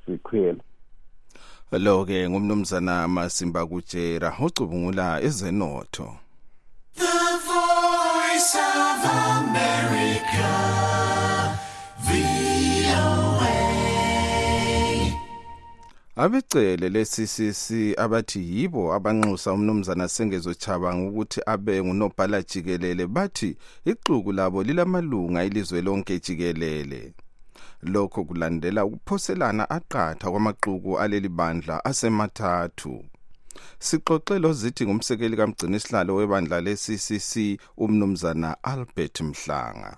[1.71, 6.16] zikhwela lo-ke ngumnumzana masimba kutshera ucubungula ezenotho.
[6.95, 9.05] The voice of
[9.37, 10.79] America,
[16.16, 24.62] abecele le-ccc abathi yibo abanxusa umnumzana sengezo chabanga ukuthi abe ngunobhala jikelele bathi ixuku labo
[24.62, 27.12] lilamalunga ilizwe lonke jikelele.
[27.83, 33.05] Lokho kulandela ukuphoselana aqatha kwamaxuku aleli bandla asemathathu.
[33.79, 39.97] Sixoxe lozithi ngumsekeli kamgcinisihlalo webandla le-ccc umnumzana albert mhlanga.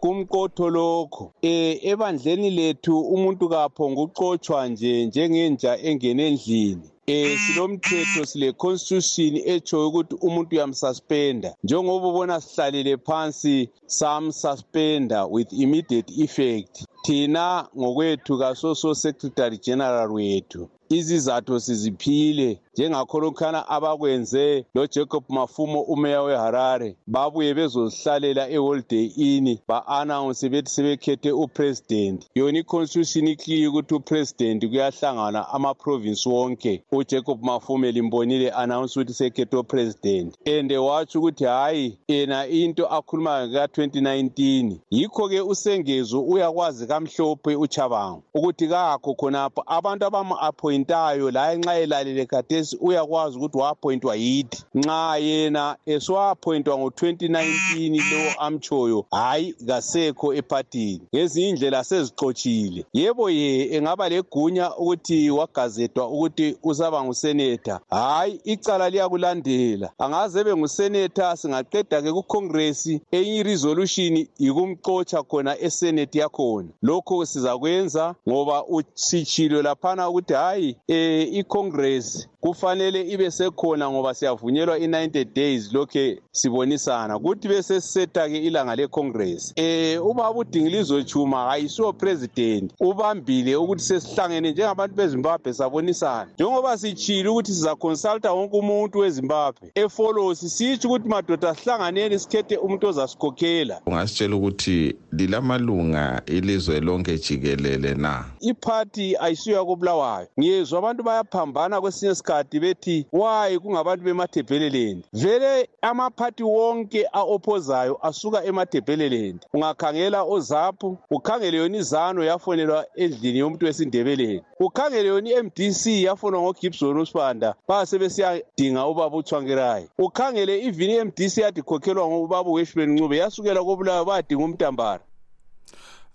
[0.00, 6.88] Kumqotho lokho eh ebandleni lethu umuntu kaphonga uqotshwa nje njengenja engene endlini.
[7.10, 11.50] Eh silomthetho sile constitution etsho ukuthi umuntu uyamsuspenda.
[11.64, 16.84] Njengoba ubona sihlalele phansi samsuspenda with immediate effect.
[17.04, 22.48] Thina ngokwethu kasoso secretary general wethu izizathu siziphile.
[22.74, 26.96] Njengakholokhana abakwenze lojacob mafumo umeya weharare.
[27.06, 32.26] Babuye bezozihlalela eholiday inn ba-anawunse bethi sebekhethe upresident.
[32.34, 36.84] Yona iconstitution ikliye ukuthi upresident kuyahlangana amaprovinsi wonke.
[36.92, 40.34] Ujacob mafume limbonile anawunse ukuthi sekhethe upresident.
[40.46, 49.14] And watsho ukuthi hhayi yena into akhulumayo ka-2019 yikho-ke usengezo uyakwazi kamhlophe uchabango ukuthi kakho
[49.14, 49.62] khonapho.
[49.66, 52.26] Abantu abamu-appointayo laye nxa elalele
[52.60, 61.48] khathesi uyakwazi ukuthi wa-appointwa yithi nxa yena eswa-appointwa ngo-2019 lowo amtshoyo hhayi kasekho ephathini ngezinye
[61.48, 62.84] indlela sezixotshile.
[62.92, 69.90] Yebo ye engaba legunya ukuthi wagazetwa ukuthi usaba nguseneta hhayi icala liyakulandela.
[69.98, 76.68] Angaze benguseneta singaqeda-ke kucongress enye iresolution yikumxotsha khona esenate yakhona.
[76.82, 85.24] Lokho sizakwenza ngoba sitshilo laphana ukuthi hhayi um icongress kufanele ibe sekhona ngoba siyavunyelwa i-90
[85.34, 87.18] days lokhe sibonisana.
[87.18, 92.72] Kuthi besesiseta-ke ilanga lecongress um ubaba udingilizo chuma hayisiwo president.
[92.80, 96.30] Ubambile ukuthi sesihlangene njengabantu bezimbabwe sabonisana.
[96.34, 103.80] Njengoba sitshile ukuthi sizaconsulta wonke umuntu wezimbabwe efolosi sitsho ukuthi madoda sihlanganeni sikhethe umuntu ozasikhokhela
[103.86, 108.24] ungasitshela ukuthi lilamalunga ilizwe lonke jikelele na?
[108.40, 112.29] Iphathi ayisiyo yakobulawayo ngiyezwa abantu bayaphambana kwesinye isikhathi.
[112.60, 122.24] Bethi wayi kungabantu bemathebheleleni vele amaphathi wonke a-oppozayo asuka emathebheleleni ungakhangela ozaphu ukhangele yona izano
[122.24, 124.42] yafonelwa endlini yomuntu wesindebeleni.
[124.60, 132.50] Ukhangele yona i-mdc yafonwa ngogibson usibanda basebesiyadinga ubaba uchwankerayi ukhangele ivini i-mdc yadi khokhelwa ngubaba
[132.50, 135.02] uweshman ncube yasukela kobulawayo bayadinga umntambara.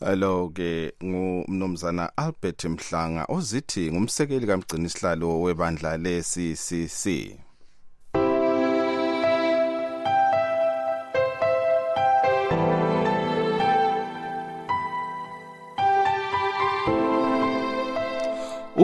[0.01, 7.05] Lo ke ngumnumzana Albert Mhlanga ozithi ngumsekeli kamgcinisihlalo webandla le-CCC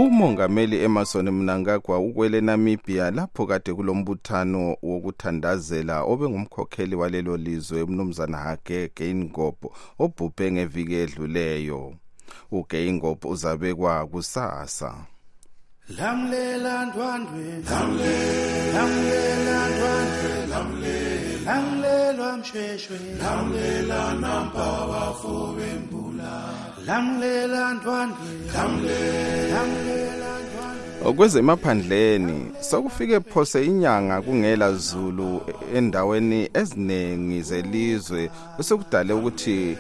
[0.03, 9.55] umongameli emerson mnangagwa ukwele namibia lapho kade kulombuthano wokuthandazela obengumkhokheli walelo lizwe umnumzana hage geingob
[9.99, 11.93] obhubhe ngeviki edluleyo
[12.51, 14.91] ugeingob uzabekwa kusasa.
[15.97, 16.85] Lamlela
[22.37, 26.33] msheshwe lamlela nampa bafo bembula
[26.87, 30.21] lamlela ndwandwe lamlela
[31.15, 35.41] kwezemaphandleni sokufike phose inyanga kungela zulu
[35.75, 38.29] endaweni eziningi zelizwe
[38.59, 39.77] osekudale ukuthi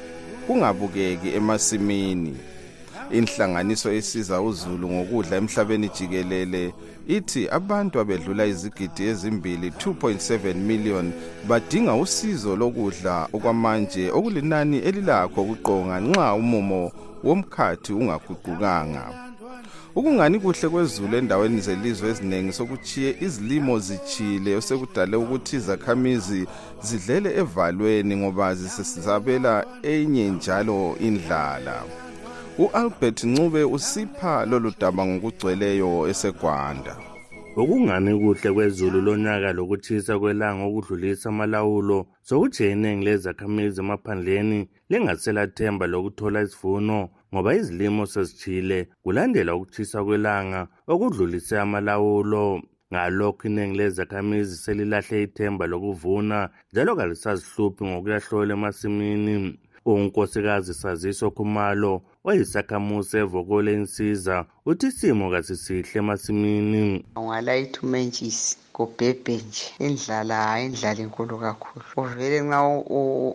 [0.47, 2.37] kungabukeki emasimini.
[3.11, 6.73] Inhlanganiso esiza uzulu ngokudla emhlabeni jikelele
[7.07, 11.11] ithi abantu abedlula izigidi ezimbili 2.7 million
[11.47, 16.91] badinga usizo lokudla okwamanje okulinani elilakho ukuqonga nxa umumo
[17.23, 19.05] womkhathi ungaguqukanga.
[19.95, 26.47] Ukungani kuhle kwezulu endaweni zelizwe eziningi sokuchiye izilimo zichile osekudale ukuthi izakhamizi
[26.83, 31.75] zidlele evalweni ngoba zisesabela enye njalo indlala.
[32.63, 36.93] U-albert ncube usipha lolu daba ngokugcweleyo esegwanda.
[37.61, 41.97] Ukungani kuhle kwezulu lonyaka lokutshisa kwelanga okudlulisa amalawulo
[42.27, 44.59] sokuthi iningi lezakhamizi emaphandleni
[44.89, 52.61] lingaselathemba lokuthola isivuno ngoba izilimo sezitshile kulandela ukutshisa kwelanga okudlulise amalawulo.
[52.93, 59.35] Ngalokho iningi lezakhamizi selilahle ithemba lokuvuna njalo kalisazihluphi ngokuyahlola emasimini.
[59.85, 67.05] Unkosikazi saziso khumalo oyisakhamuzi evokole insiza uthi isimo kasisihle emasimini.
[67.19, 69.65] Ungalayithi umentshisi kubhebhe nje.
[69.85, 71.85] Indlala hayi indlala enkulu kakhulu.
[72.01, 72.59] Uvele nxa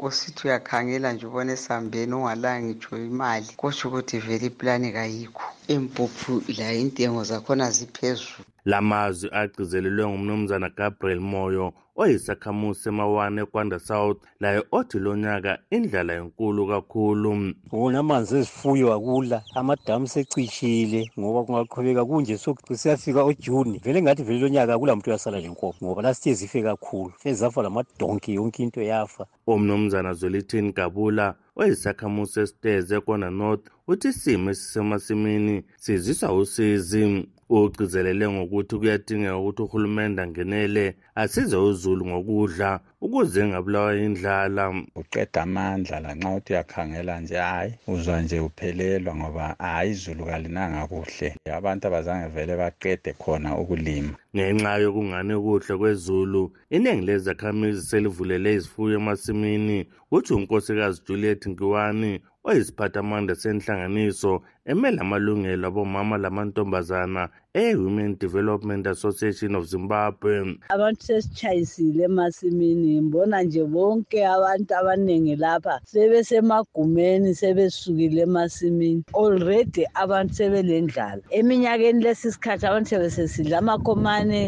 [0.06, 5.46] usithi uyakhangela nje ubona esambeni ungalanga ngitsho imali kutsho ukuthi vele iplani kayikho.
[5.74, 8.44] Impuphu layo intengo zakhona ziphezulu.
[8.66, 16.66] Lamazwi agcizelelwe ngumnumzana gabriel moyo oyisakhamuzi semawane ekwanda south laye othi lo nyaka indlala enkulu
[16.70, 17.54] kakhulu.
[17.72, 22.38] Wona amanzi ezifuyo akula amadamu secishile ngoba kungaqhubeka kunje
[22.74, 27.12] siyafika ojuni vele ngathi vele lo nyaka akula muntu uyasala lenkomo ngoba lasithe zife kakhulu
[27.22, 29.26] fezafa lamadonki yonke into yafa.
[29.46, 39.38] Umnumzana zwelithini gabula oyisakhamuzi esiteze ekona north uthi isimo esisemasimini siziswa usizi ugcizelele ngokuthi kuyadingeka
[39.38, 44.64] ukuthi uhulumende angenele asize uzulu ngokudla ukuze engabulawa indlala
[45.00, 51.28] uqeda amandla lanxa uthi uyakhangela nje hayi uzwa nje uphelelwa ngoba hayi izulu kalinanga kuhle.
[51.58, 54.12] Abantu abazange vele baqede khona ukulima.
[54.34, 59.78] Ngenxa yokungani kuhle kwezulu iningi lezakhamizi selivulele izifuyo emasimini.
[60.10, 70.58] Kuthi unkosikazi juliet nkiwani oyisiphathamandla senhlanganiso emele amalungelo abomama lamantombazana e-women development association of zimbabwe.
[70.68, 79.04] Abantu sesitshayisile emasimini ngibona nje bonke abantu abaningi lapha sebesemagumeni sebesukile emasimini.
[79.14, 81.22] Already abantu sebelendlala.
[81.30, 84.40] Eminyakeni lesi sikhathi abantu sebesesidla amakhomane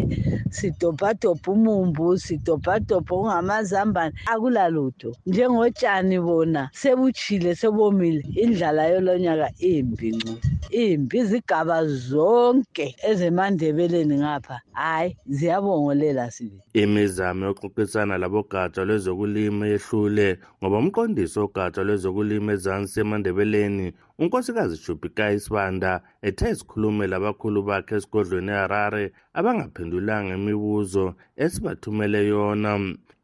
[0.50, 4.14] sidobhadobha umumbu sidobhadobha okungamazambane.
[4.26, 5.14] Akulalutho.
[5.26, 8.20] Njengotshani bona sebutshile sebomile.
[8.36, 10.07] Indlala yolonyaka imbi.
[10.16, 10.34] Ncu
[10.70, 20.28] imbi izigaba zonke ezemandebeleni ngapha hayi ziyabongolela sibi imizamo yokuxoxisana labogatsha lwezokulima yehlule
[20.61, 23.86] ngoba umqondisi wogatsha lwezokulima ezansi emandebeleni
[24.18, 25.92] unkosikazi jubhika isibanda
[26.28, 29.04] ethe isikhulume labakhulu bakhe esigodlweni eharare
[29.38, 31.06] abangaphendulanga imibuzo
[31.44, 32.72] esibathumele yona.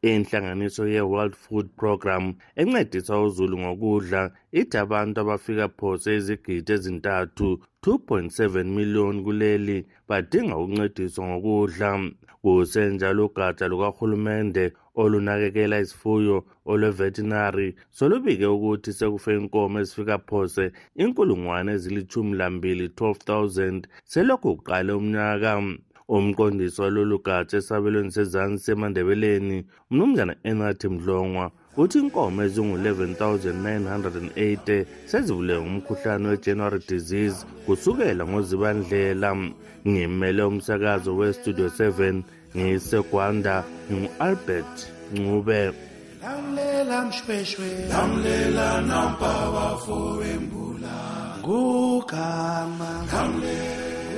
[0.09, 2.23] Inhlanganiso ye-world food program
[2.61, 4.21] encedisa uzulu ngokudla
[4.59, 7.49] ithi abantu abafika phose izigidi ezintathu
[7.83, 9.77] 2.7 miliyoni kuleli
[10.09, 11.89] badinga ukuncediswa ngokudla.
[12.45, 14.65] Kusenjalo ugatsha lukahulumende
[15.01, 16.37] olunakekela izifuyo
[16.71, 20.63] olwevetinary solubike ukuthi sekufe inkomo ezifika phose
[21.01, 23.81] inkulungwane ezilithumi lambili 12,000
[24.11, 25.51] selokhu kuqale umnyaka.
[26.09, 36.79] Umqondisi walolu gatsha esabelweni sezansi semandebeleni umnumzana enathi mdlongwa uthi inkomo ezingu-11,980 sezivule ngumkhuhlane we-january
[36.87, 39.35] disease kusukela ngozibandlela.
[39.87, 42.21] Ngimele umsakazo westudio 7
[42.57, 45.71] ngisegwanda ngingu-albert ncube.
[46.23, 47.67] Lamlela mshweshwe.
[47.89, 50.95] Lamlela nampa bafowembula
[51.39, 52.89] ngugama.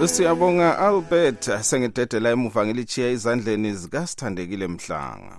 [0.06, 1.50] Siyabonga albert.
[1.62, 5.38] Sengidedela emuva ngilichiya ezandleni zikasithandekile mhlanga.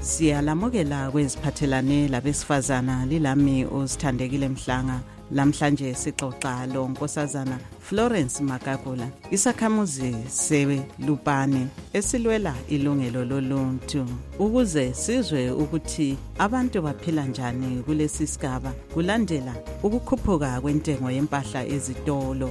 [0.00, 5.00] Siyalamukela kweziphathelane labesifazana lilami uzithandekile mhlanga.
[5.32, 14.06] Lamhlanje sixoxa lo nkosazana florence makakula isakhamuzi selupane esilwela ilungelo loluntu.
[14.38, 22.50] Ukuze sizwe ukuthi abantu baphila njani kulesi sigaba kulandela ukukhuphuka kwentengo yempahla ezitolo.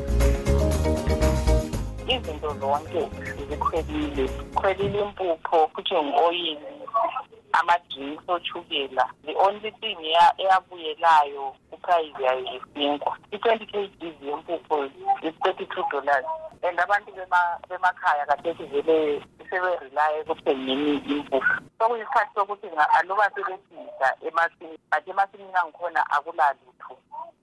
[2.07, 3.09] Izinto zonke
[3.49, 6.57] zikhwelile khwelile impupho futhi ngu-oyili
[7.51, 9.97] ama-drinks ochukela the only thing
[10.37, 14.85] eyabuyelayo uprice yayo yisinkwa i-twenty k gs yempupho
[15.21, 16.25] is-thirty-two dollars.
[16.63, 17.11] And abantu
[17.69, 21.61] bemakhaya kathethi vele seberelaye ekuthengeni impuphu.
[21.79, 22.67] Sokuyisikhathi sokuthi
[22.99, 26.97] aluba sebesida emasimini but emasimini angikhona akulalutho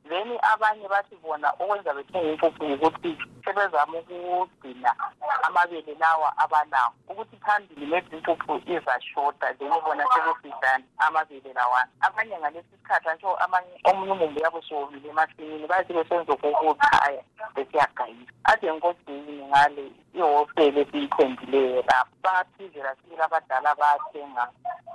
[0.09, 4.95] then abanye bathi bona okwenza bethenge impuphu ukuthi sebezama ukugcina
[5.43, 6.93] amabele lawa abanawo.
[7.09, 13.39] Ukuthi phambili maybe impuphu izashoda then bona sebesidlana amabele lawana abanye ngalesi sikhathi antsho
[13.85, 17.23] omunye umumbu yabo siwomile emasimini bathi besenza okokuchaya
[17.55, 18.33] besiyagayisa.
[18.45, 24.49] Ade nkodini ngale ihosteli esiyithembileyo lapho baphizela sibili abadala bayathenga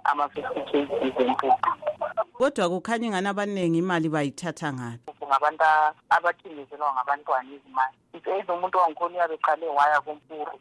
[0.03, 1.53] ama-fifty kgs empuphu
[2.39, 5.64] kodwa kukhanya ingani abaningi imali bayithatha ngaphi ngabantu
[6.10, 10.60] abathengiselwa ngabantwana izimali either umuntu wangikhona uyabe eqale waya kumpuru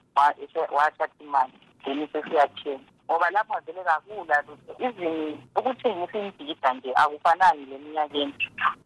[0.77, 1.53] wathatha imali
[1.85, 4.45] then sesiyathenga ngoba lapha vele kakula
[4.79, 8.35] izini ukuthengisa imbhida nje akufanani leminyakeni.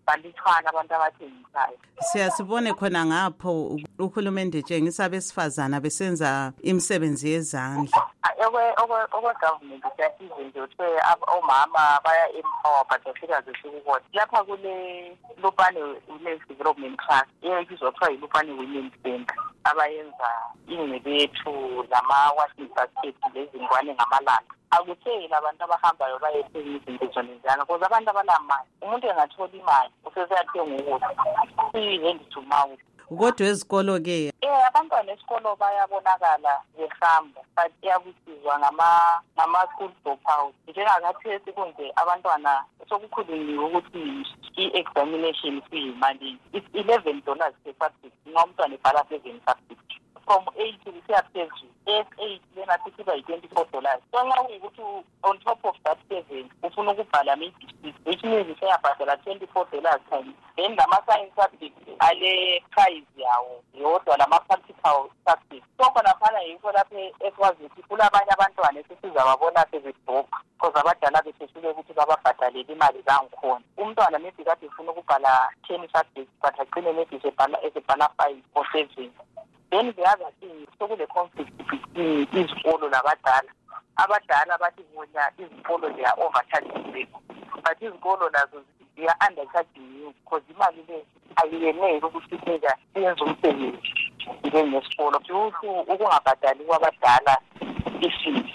[0.07, 1.79] Balithwana abantu abathengisayo.
[2.01, 8.03] Siyasibone khona ngapho uhulumende etshengisa abesifazana besenza imisebenzi yezandla.
[9.13, 11.01] Okwe-government siyasize nje kuthiwe
[11.39, 18.91] omama baya-empower but afika zesukukona lapha kule lupane women's development trust eyebizwa kuthiwa yi-lupane women
[19.03, 20.29] center abayenza
[20.69, 24.55] ingcebethu lama-washing basket lezingwane ngamalanga.
[24.71, 31.09] Akutheli abantu abahambayo bayethenga izinto zonezana because abantu abanamali umuntu engathola imali useseyathenga ukudla
[31.75, 32.81] i-hand to mouth
[33.19, 40.55] kodwa ezikolo-ke um abantwana esikolo bayabonakala behamba but iyakusizwa ngama-school dropout.
[40.69, 46.39] Njengakathesi kunje abantwana sokukhulunyiwe ukuthi i-examination kuyimali
[46.73, 49.82] eleven dollars per subject nxa umntwana ebhala seven subject.
[50.25, 54.01] From eight kusiya phezulu s eight lena sithi kuba yi-twenty-four dollars.
[54.13, 54.83] So nxa kuyikuthi
[55.23, 60.77] on top of that seven ufuna ukubhala six which means useyabhadala twenty-four dollars times then
[60.77, 65.65] lama-science subject ale-prize yawo yodwa lama-practical subject.
[65.79, 72.73] So khonaphana yikho lapho ekwazi ukuthi kulabanye abantwana esesizababona sebedobha because abadala besesuke ukuthi bababhadalele
[72.73, 78.67] imali zangikhona umntwana maybe kade ufuna ukubhala ten subjects but agcine maybe esebhala five or
[78.73, 79.11] seven
[79.73, 83.51] then the other thing sokule-conflict between izikolo labadala
[83.97, 87.09] abadala bathi bona izikolo they are overcharging
[87.65, 88.63] but izikolo nazo
[88.97, 91.05] ziya-undercharging you because imali le
[91.37, 93.93] ayiyeneli ukuthi inika iyenze umsebenzi
[94.45, 95.21] njengesikolo.
[95.21, 97.39] Futhi ukungabhadali kwabadala
[98.01, 98.53] i-fees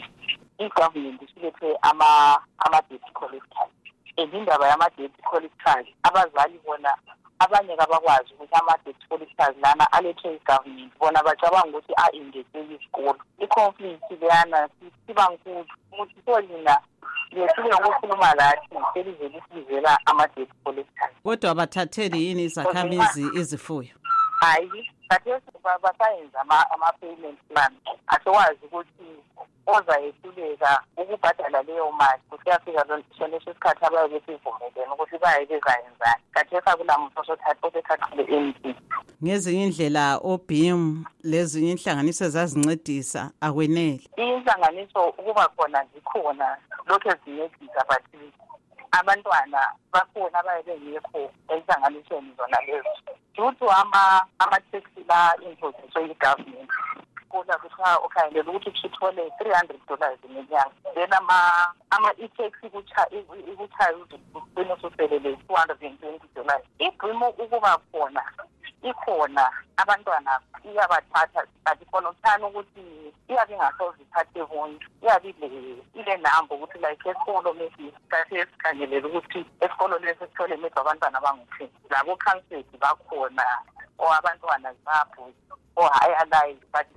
[0.58, 3.74] i-government isilethe ama-debt collectors
[4.18, 6.94] and indaba yama-debt collectors abazali bona
[7.40, 13.20] abanye kabakwazi ukuthi ama-debt collectors lana alethwe i-government bona bacabanga ukuthi a-ingese isikolo.
[13.40, 14.70] I-conflict leyana
[15.08, 16.78] siba nkulu ukuthi solina
[17.32, 23.96] lesike ukukhuluma lathi selize lisibizela ama-debt collectors kodwa bathatheli yini izakhamizi izifuyo?
[24.40, 25.52] Hayi khathesi
[25.84, 26.40] basayenza
[26.74, 27.74] ama-payment plan
[28.08, 29.08] asikwazi ukuthi
[29.68, 32.86] ozayehluleka ukubhadala leyo mali kusiyafika
[33.18, 36.24] soleso sikhathi abaye besivumelene ukuthi baye bezayenzani.
[36.34, 38.76] Khathesi akulamuntu osethathile emntini
[39.24, 44.02] ngezinye indlela obim lezinye inhlanganiso ezazincedisa akwenele.
[44.18, 48.04] Inhlanganiso ukuba khona zikhona lokhu ezincedisa but
[48.92, 49.62] abantwana
[49.94, 52.90] bakhona abaye bengekho enhlanganisweni zona lezo
[53.38, 56.72] due to ama-taxi la-imposiswe yi-government.
[57.30, 60.72] Kola kuthiwa ukhangelela ukuthi uthole three hundred dollars ngenyanga.
[60.96, 61.14] Then
[61.92, 63.24] ama-e-taxi ikuchaye
[64.34, 68.24] ugcine ususelele two hundred and twenty dollars ibhimo ukuba khona
[68.84, 75.30] ikhona abantwana iyabathatha but khona uthani ukuthi iyabe ingasoze ithathe bonke iyabe
[76.00, 81.70] ile-number ukuthi like esikolo maybe kathi esikhangelela ukuthi esikolo lesi sithole maybe abantwana abangu-ten.
[81.90, 83.46] Labo-councilsi bakhona
[83.98, 85.32] or abantwana zabo
[85.76, 86.88] o-high-alive but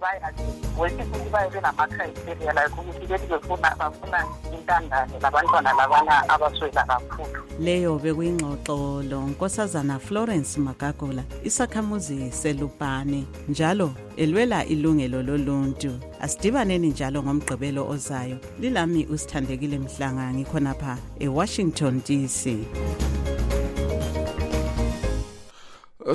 [0.81, 7.43] wethi futhi baye benama-criteria like ukuthi bethi befuna bafuna intandane labantwana labana abaswela kakhulu.
[7.61, 16.01] Leyo bekuyingxoxo lo nkosazana florence magagula isakhamuzi selupane njalo elwela ilungelo loluntu.
[16.21, 18.39] Asidibaneni njalo ngomgqibelo ozayo.
[18.61, 22.47] Lilami usithandekile mhlanga ngikhonapha ewashington dc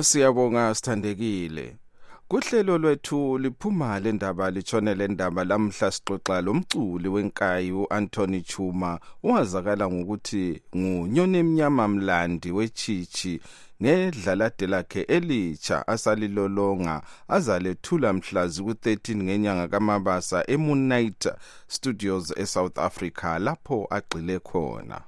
[0.02, 1.76] siyabonga sithandekile.
[2.28, 8.98] Kuhlelo lwethu liphuma le ndaba litshone le ndaba lamhla sixoxa lomculi wenkayi u-anthony chuma.
[9.24, 13.40] Owazakala ngokuthi ngunyoni emnyama mlandi wechichi
[13.82, 21.28] ngedlalade lakhe elitsha asalilolonga azalethula mhla ziku-13 ngenyanga kamabasa emoonnight
[21.68, 25.00] studios esouth africa lapho agxile khona.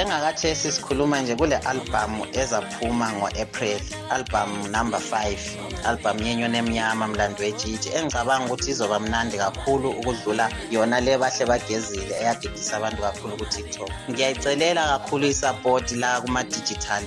[0.00, 3.80] Njengakathesi sikhuluma nje kule albhamu ezaphuma ngo-april
[4.10, 5.36] albhamu number 5
[5.84, 12.14] albhamu yenyoni emnyama mlando wetshitshi engicabanga ukuthi izoba mnandi kakhulu ukudlula yona le bahle bagezile
[12.20, 13.90] eyadidisa abantu kakhulu kutiktok.
[14.10, 17.04] Ngiyayicelela kakhulu isapoti la kuma-digital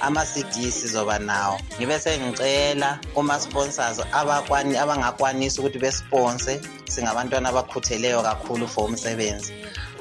[0.00, 1.60] ama-cd sizoba nawo.
[1.76, 9.52] Ngibe sengicela kuma-sponsors abangakwanisi ukuthi besponse singabantwana abakhutheleyo kakhulu for umsebenzi.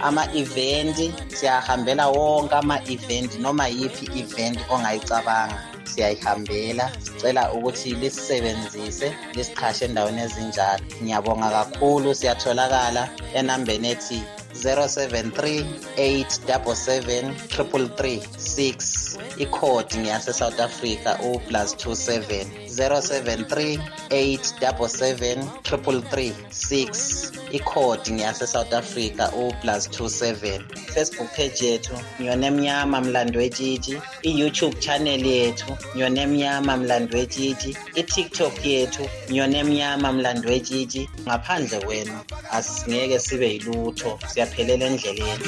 [0.01, 10.83] Ama-event siyahambela wonke ama-event noma yiphi event ongayicabanga siyayihambela sicela ukuthi lisisebenzise lisiqhashe endaweni ezinjalo.
[11.03, 14.19] Ngiyabonga kakhulu siyatholakala enambeni ethi
[14.53, 15.65] 073
[15.97, 30.61] 877 333 ikhodi ngeyase-south africa u-plus 27 073 877 333 ikhodi ngeyase-south africa u-plus 27
[30.93, 38.65] facebook page yethu ngiyone mnyama mlando wetshitshi i-youtube channel yethu ngiyone mnyama mlando wetshitshi i-tiktok
[38.65, 42.19] yethu ngiyone mnyama mlando wetshitshi ngaphandle kwenu
[42.51, 45.43] asingeke sibe yilutho siyaphelela endleleni.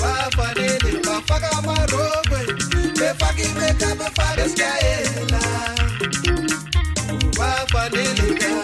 [0.00, 2.23] Bafanele bafaka amarokwe
[3.00, 5.40] Mefaki meka mefares kaela
[7.38, 8.63] Wafanelika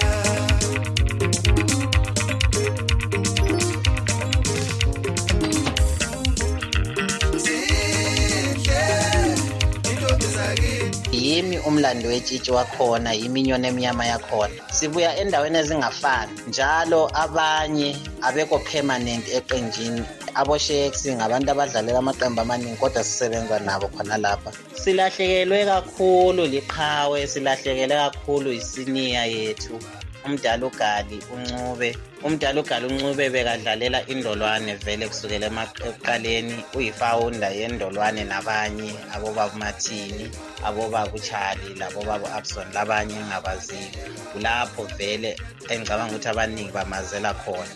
[11.41, 14.55] yimi umlando wetshitshi wakhona yimi inyoni emnyama yakhona.
[14.72, 16.32] Sibuya endaweni ezingafani.
[16.49, 20.05] Njalo abanye abekho permanent eqenjini.
[20.34, 24.53] Abosheks ngabantu abadlalela amaqembu amaningi kodwa sisebenza nabo khona lapha.
[24.82, 29.80] Silahlekelwe kakhulu liqhawe silahlekelwe kakhulu isiniya yethu.
[30.26, 38.90] Umdala ugali uncube umdala ugali uncube bekadlalela indolwane vele kusukela ema- ekuqaleni uyifawunda yendolwane nabanye
[39.14, 40.30] abobaba umathini
[40.64, 43.88] abobaba uchali labobaba u-abson labanye engabaziyo
[44.32, 45.36] kulapho vele
[45.68, 47.74] engicabanga ukuthi abaningi bamazela khona.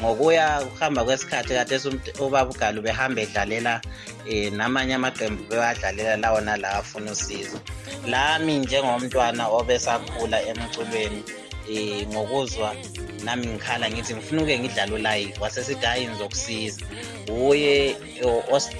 [0.00, 1.76] Ngokuya ukuhamba kwesikhathi kade
[2.18, 3.80] ubaba ugali behamba edlalela
[4.26, 7.58] um namanye amaqembu bewadlalela lawo nalawo afuna usizo.
[8.06, 11.22] Lami njengomntwana obesakhula emculweni
[11.68, 12.76] um ngokuzwa
[13.24, 16.80] nami ngikhala ngithi ngifuna uke ngidlale ulayive wasesithi hhayi ngizokusiza
[17.28, 17.96] uye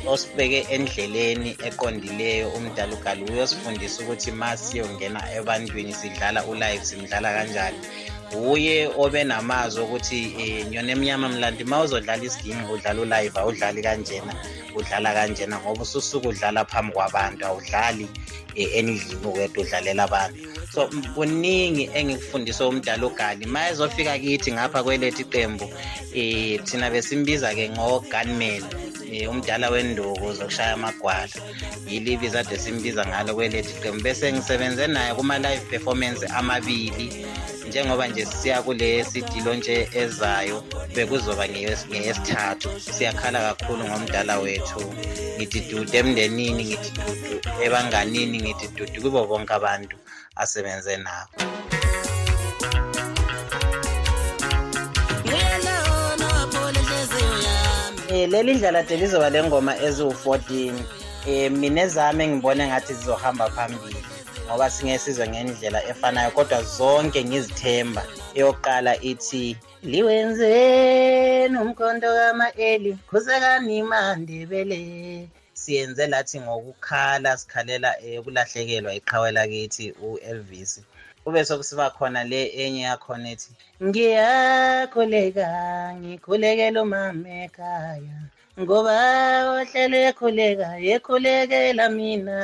[0.07, 7.79] osibeke endleleni eqondileyo umdala ugali uyosifundisa ukuthi ma siyongena ebantwini sidlala ulive simdlala kanjani.
[8.53, 14.35] Uye obe namazwi ukuthi um nyona emnyama mlandi ma uzodlala isiginci udlala ulive awudlali kanjena
[14.75, 18.09] udlala kanjena ngoba ususuke udlala phambi kwabantu awudlali
[18.55, 20.39] endlini wedwa udlalela abantu.
[20.75, 28.63] So kuningi engikufundiswe umdala ugali ma ezofika kithi ngapha kwelethu iqembu um thina besimbiza-ke ngo-gunman
[29.23, 31.29] um umdala wenduku zokushaya amagwala.
[31.89, 37.27] Yilo ibizo ade simbiza ngalo kwelethu iqembu bese ngisebenze naye kuma-live performance amabili.
[37.69, 42.69] Njengoba nje siya kule sidilo nje ezayo bekuzoba ngeyes- ngeyesithathu.
[42.81, 44.95] Siyakhala kakhulu ngomdala wethu.
[45.37, 49.97] Ngithi dudu emndenini ngithi dudu ebanganini ngithi dudu kubo bonke abantu
[50.37, 51.33] asebenze nabo.
[58.11, 60.73] Um leli ndlela de lizoba le ngoma eziwu-14
[61.27, 64.01] um mina ezami engibone ngathi zizohamba phambili
[64.47, 68.03] ngoba singeke sizwe ngendlela efanayo kodwa zonke ngizithemba.
[68.37, 69.57] Eyokuqala ithi
[69.91, 74.81] liwenzeni umkhonto kama-eli khuzekani mandebele.
[75.61, 80.73] Siyenze lathi ngokukhala sikhalela um ukulahlekelwa iqhawe lakithi u-elvis.
[81.25, 83.51] Kube sokusiba khona le enye yakhona ethi
[83.87, 85.47] ngiyakhuleka
[86.01, 88.17] ngikhulekela umama ekhaya
[88.61, 88.95] ngoba
[89.55, 92.39] ohlelo ekhuleka ekhulekela mina.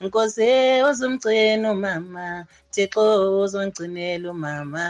[0.00, 4.84] Nkosi uzumgcina umama Thixo uzongcinela umama.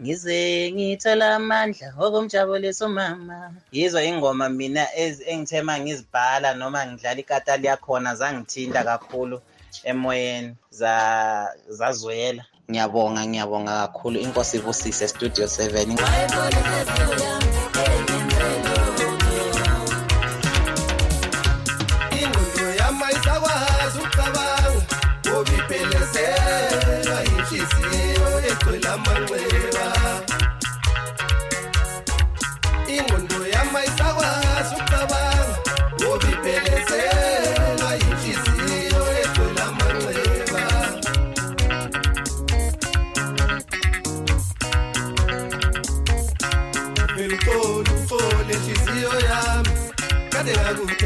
[0.00, 0.38] Ngize
[0.74, 3.36] ngithola amandla okumjabulisa umama.
[3.76, 4.84] Yizwa ingoma mina
[5.32, 9.36] engithema ngizibhala noma ngidlala ikata liyakhona zangithinta kakhulu
[9.90, 10.50] emoyeni
[11.78, 12.42] zazwela.
[12.70, 14.16] Ngiyabonga ngiyabonga kakhulu.
[14.24, 17.61] Inkosi ivusise studio 7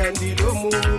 [0.07, 0.96] and don't move.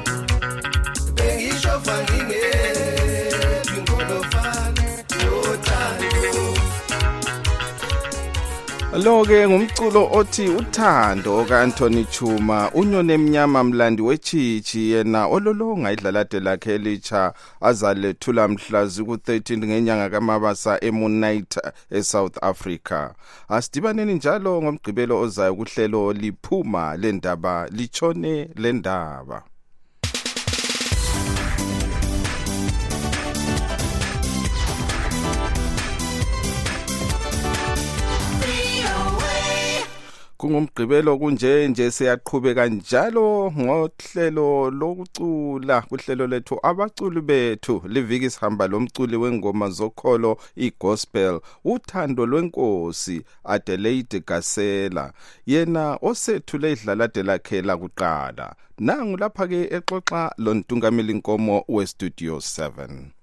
[8.97, 17.33] Lo-ke ngumculo othi uthando ka-anthony chuma unyone emnyama mlandi wechitshi yena ololonga idlalade lakhe elitsha
[17.61, 23.09] azalethula mhla ziku-13 ngenyanga kamabasa emunite esouth africa.
[23.49, 29.43] Asidibaneni njalo ngomgqibelo ozayo kuhlelo liphuma lendaba litshone lendaba.
[40.47, 49.69] Kungumgqibelo kunje nje siyaqhubeka njalo ngohlelo lokucula kuhlelo lethu abaculi bethu liviki sihamba lomculi wengoma
[49.69, 55.13] zokholo igospel uthando lwenkosi Adelaide Gasela.
[55.45, 58.55] Yena osethule idlalade lakhe lakuqala.
[58.79, 63.16] Nangu lapha ke exoxa lontungameli inkomo westudio 7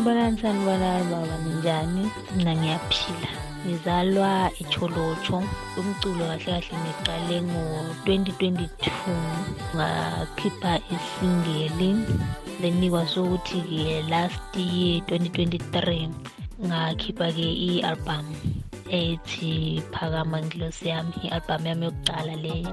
[0.00, 2.10] sanibonani sanibonani baba ninjani?
[2.36, 3.30] Mina ngiyaphila.
[3.66, 5.42] Ngizalwa echolotsho
[5.76, 8.88] umculo kahle kahle ngiqale ngo-2022
[9.76, 11.90] ngakhipha isingeli
[12.62, 16.08] lenikwa sokuthi-ke last year 2023
[16.64, 18.24] ngakhipha-ke i-album
[18.88, 22.72] ethi phakama ngilosi yami i-album yami yokuqala leyo.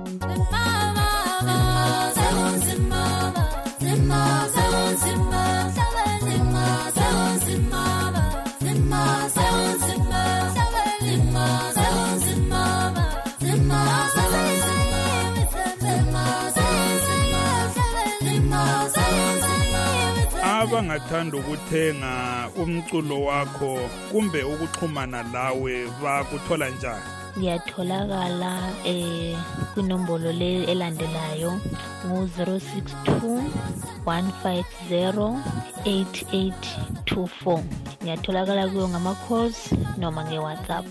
[20.97, 23.79] Abangathanda ukuthenga umculo wakho
[24.11, 27.01] kumbe ukuxhumana lawe bakuthola njani?
[27.37, 29.37] Ngiyatholakala eh
[29.73, 31.59] kwinombolo le elandelayo
[32.07, 33.41] ngu-062
[34.05, 35.37] 150
[35.85, 37.63] 8824
[38.03, 40.85] ngiyatholakala kuyo ngama-calls noma nge-whatsapp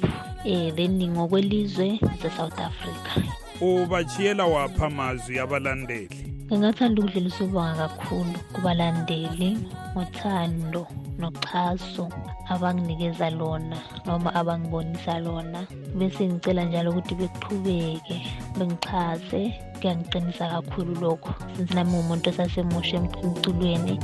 [0.45, 3.23] eh then ngokwelizwe se-south africa.
[3.61, 9.51] Ubachiyela wapha amazwi abalandeli ngingathanda ukudlulisa ubonga kakhulu kubalandeli
[9.93, 10.83] ngothando
[11.21, 12.05] noxhaso
[12.53, 15.61] abanginikeza lona noma abangibonisa lona.
[15.99, 18.17] Bese ngicela njalo ukuthi beqhubeke
[18.57, 19.41] bengixhase
[19.79, 23.95] kuyangiqinisa kakhulu lokho since nami umuntu osasemusha emculweni.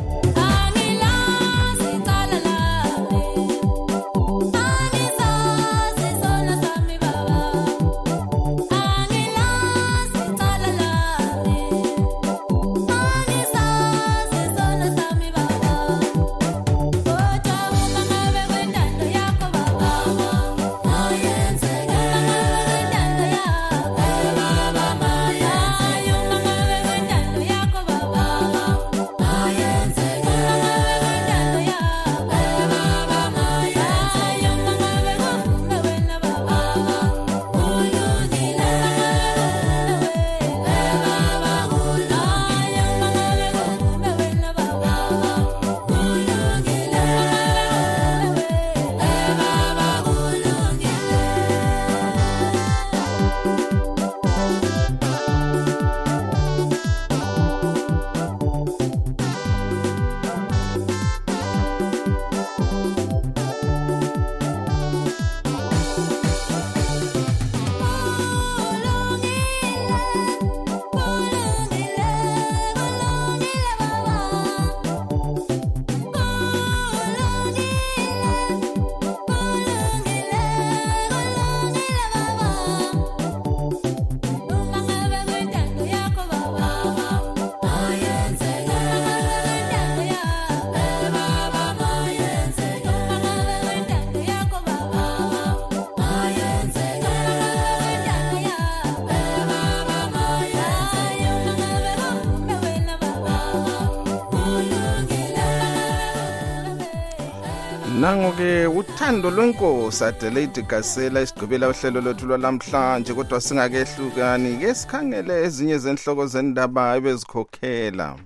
[108.03, 114.57] Nango-ke uthando lwenkosi adelaide gasela isigqibela uhlelo lwethu lwalamhlanje kodwa singakehlukani.
[114.59, 118.19] Ke sikhangele ezinye zenhloko zendaba ebezikhokhela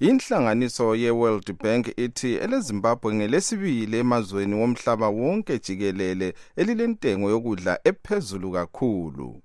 [0.00, 9.40] inhlanganiso ye-world bank ithi elezimbabwe ngelesibili emazweni womhlaba wonke jikelele elilentengo yokudla ephezulu kakhulu.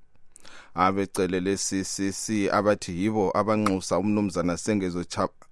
[0.74, 5.06] Abecele le-ccc abathi yibo abanxusa umnumzana sengezo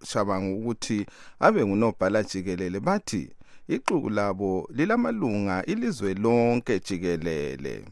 [0.05, 1.05] shabangu ukuthi
[1.39, 3.29] abe ngunobhala jikelele bathi
[3.67, 7.85] ixuku labo lilamalunga ilizwe lonke jikelele.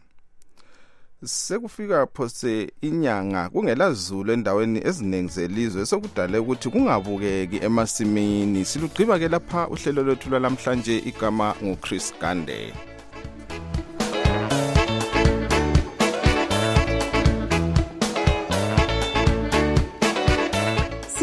[1.24, 8.66] Sekufika phose inyanga kungelazulu endaweni eziningi zelizwe sokudale ukuthi kungabukeki emasimini.
[8.66, 12.74] Silugqiba ke lapha uhlelo lwethu lwalamhlanje igama nguchris gande.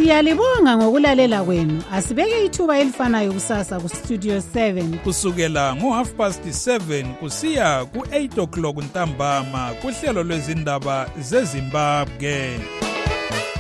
[0.09, 1.83] Siyalibonga ngokulalela kwenu.
[1.93, 10.23] Asibeke ithuba elifanayo kusasa kustudio 7 kusukela ngo-half past 7 kusiya ku-8 o'clock ntambama kuhlelo
[10.23, 12.61] lwezindaba zezimbabwe.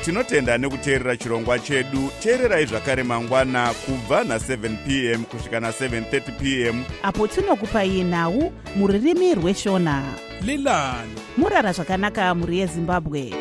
[0.05, 2.11] Tinotenda nekuteerera chirongwa chedu.
[2.23, 6.85] Teererai zvakare mangwana kubva na7 p m kusvika na730 p m.
[7.03, 10.03] Apo tinokupai nhau muririmi rweshona.
[10.41, 11.13] Lilani.
[11.37, 13.35] Murara zvakanaka mhuri yezimbabwe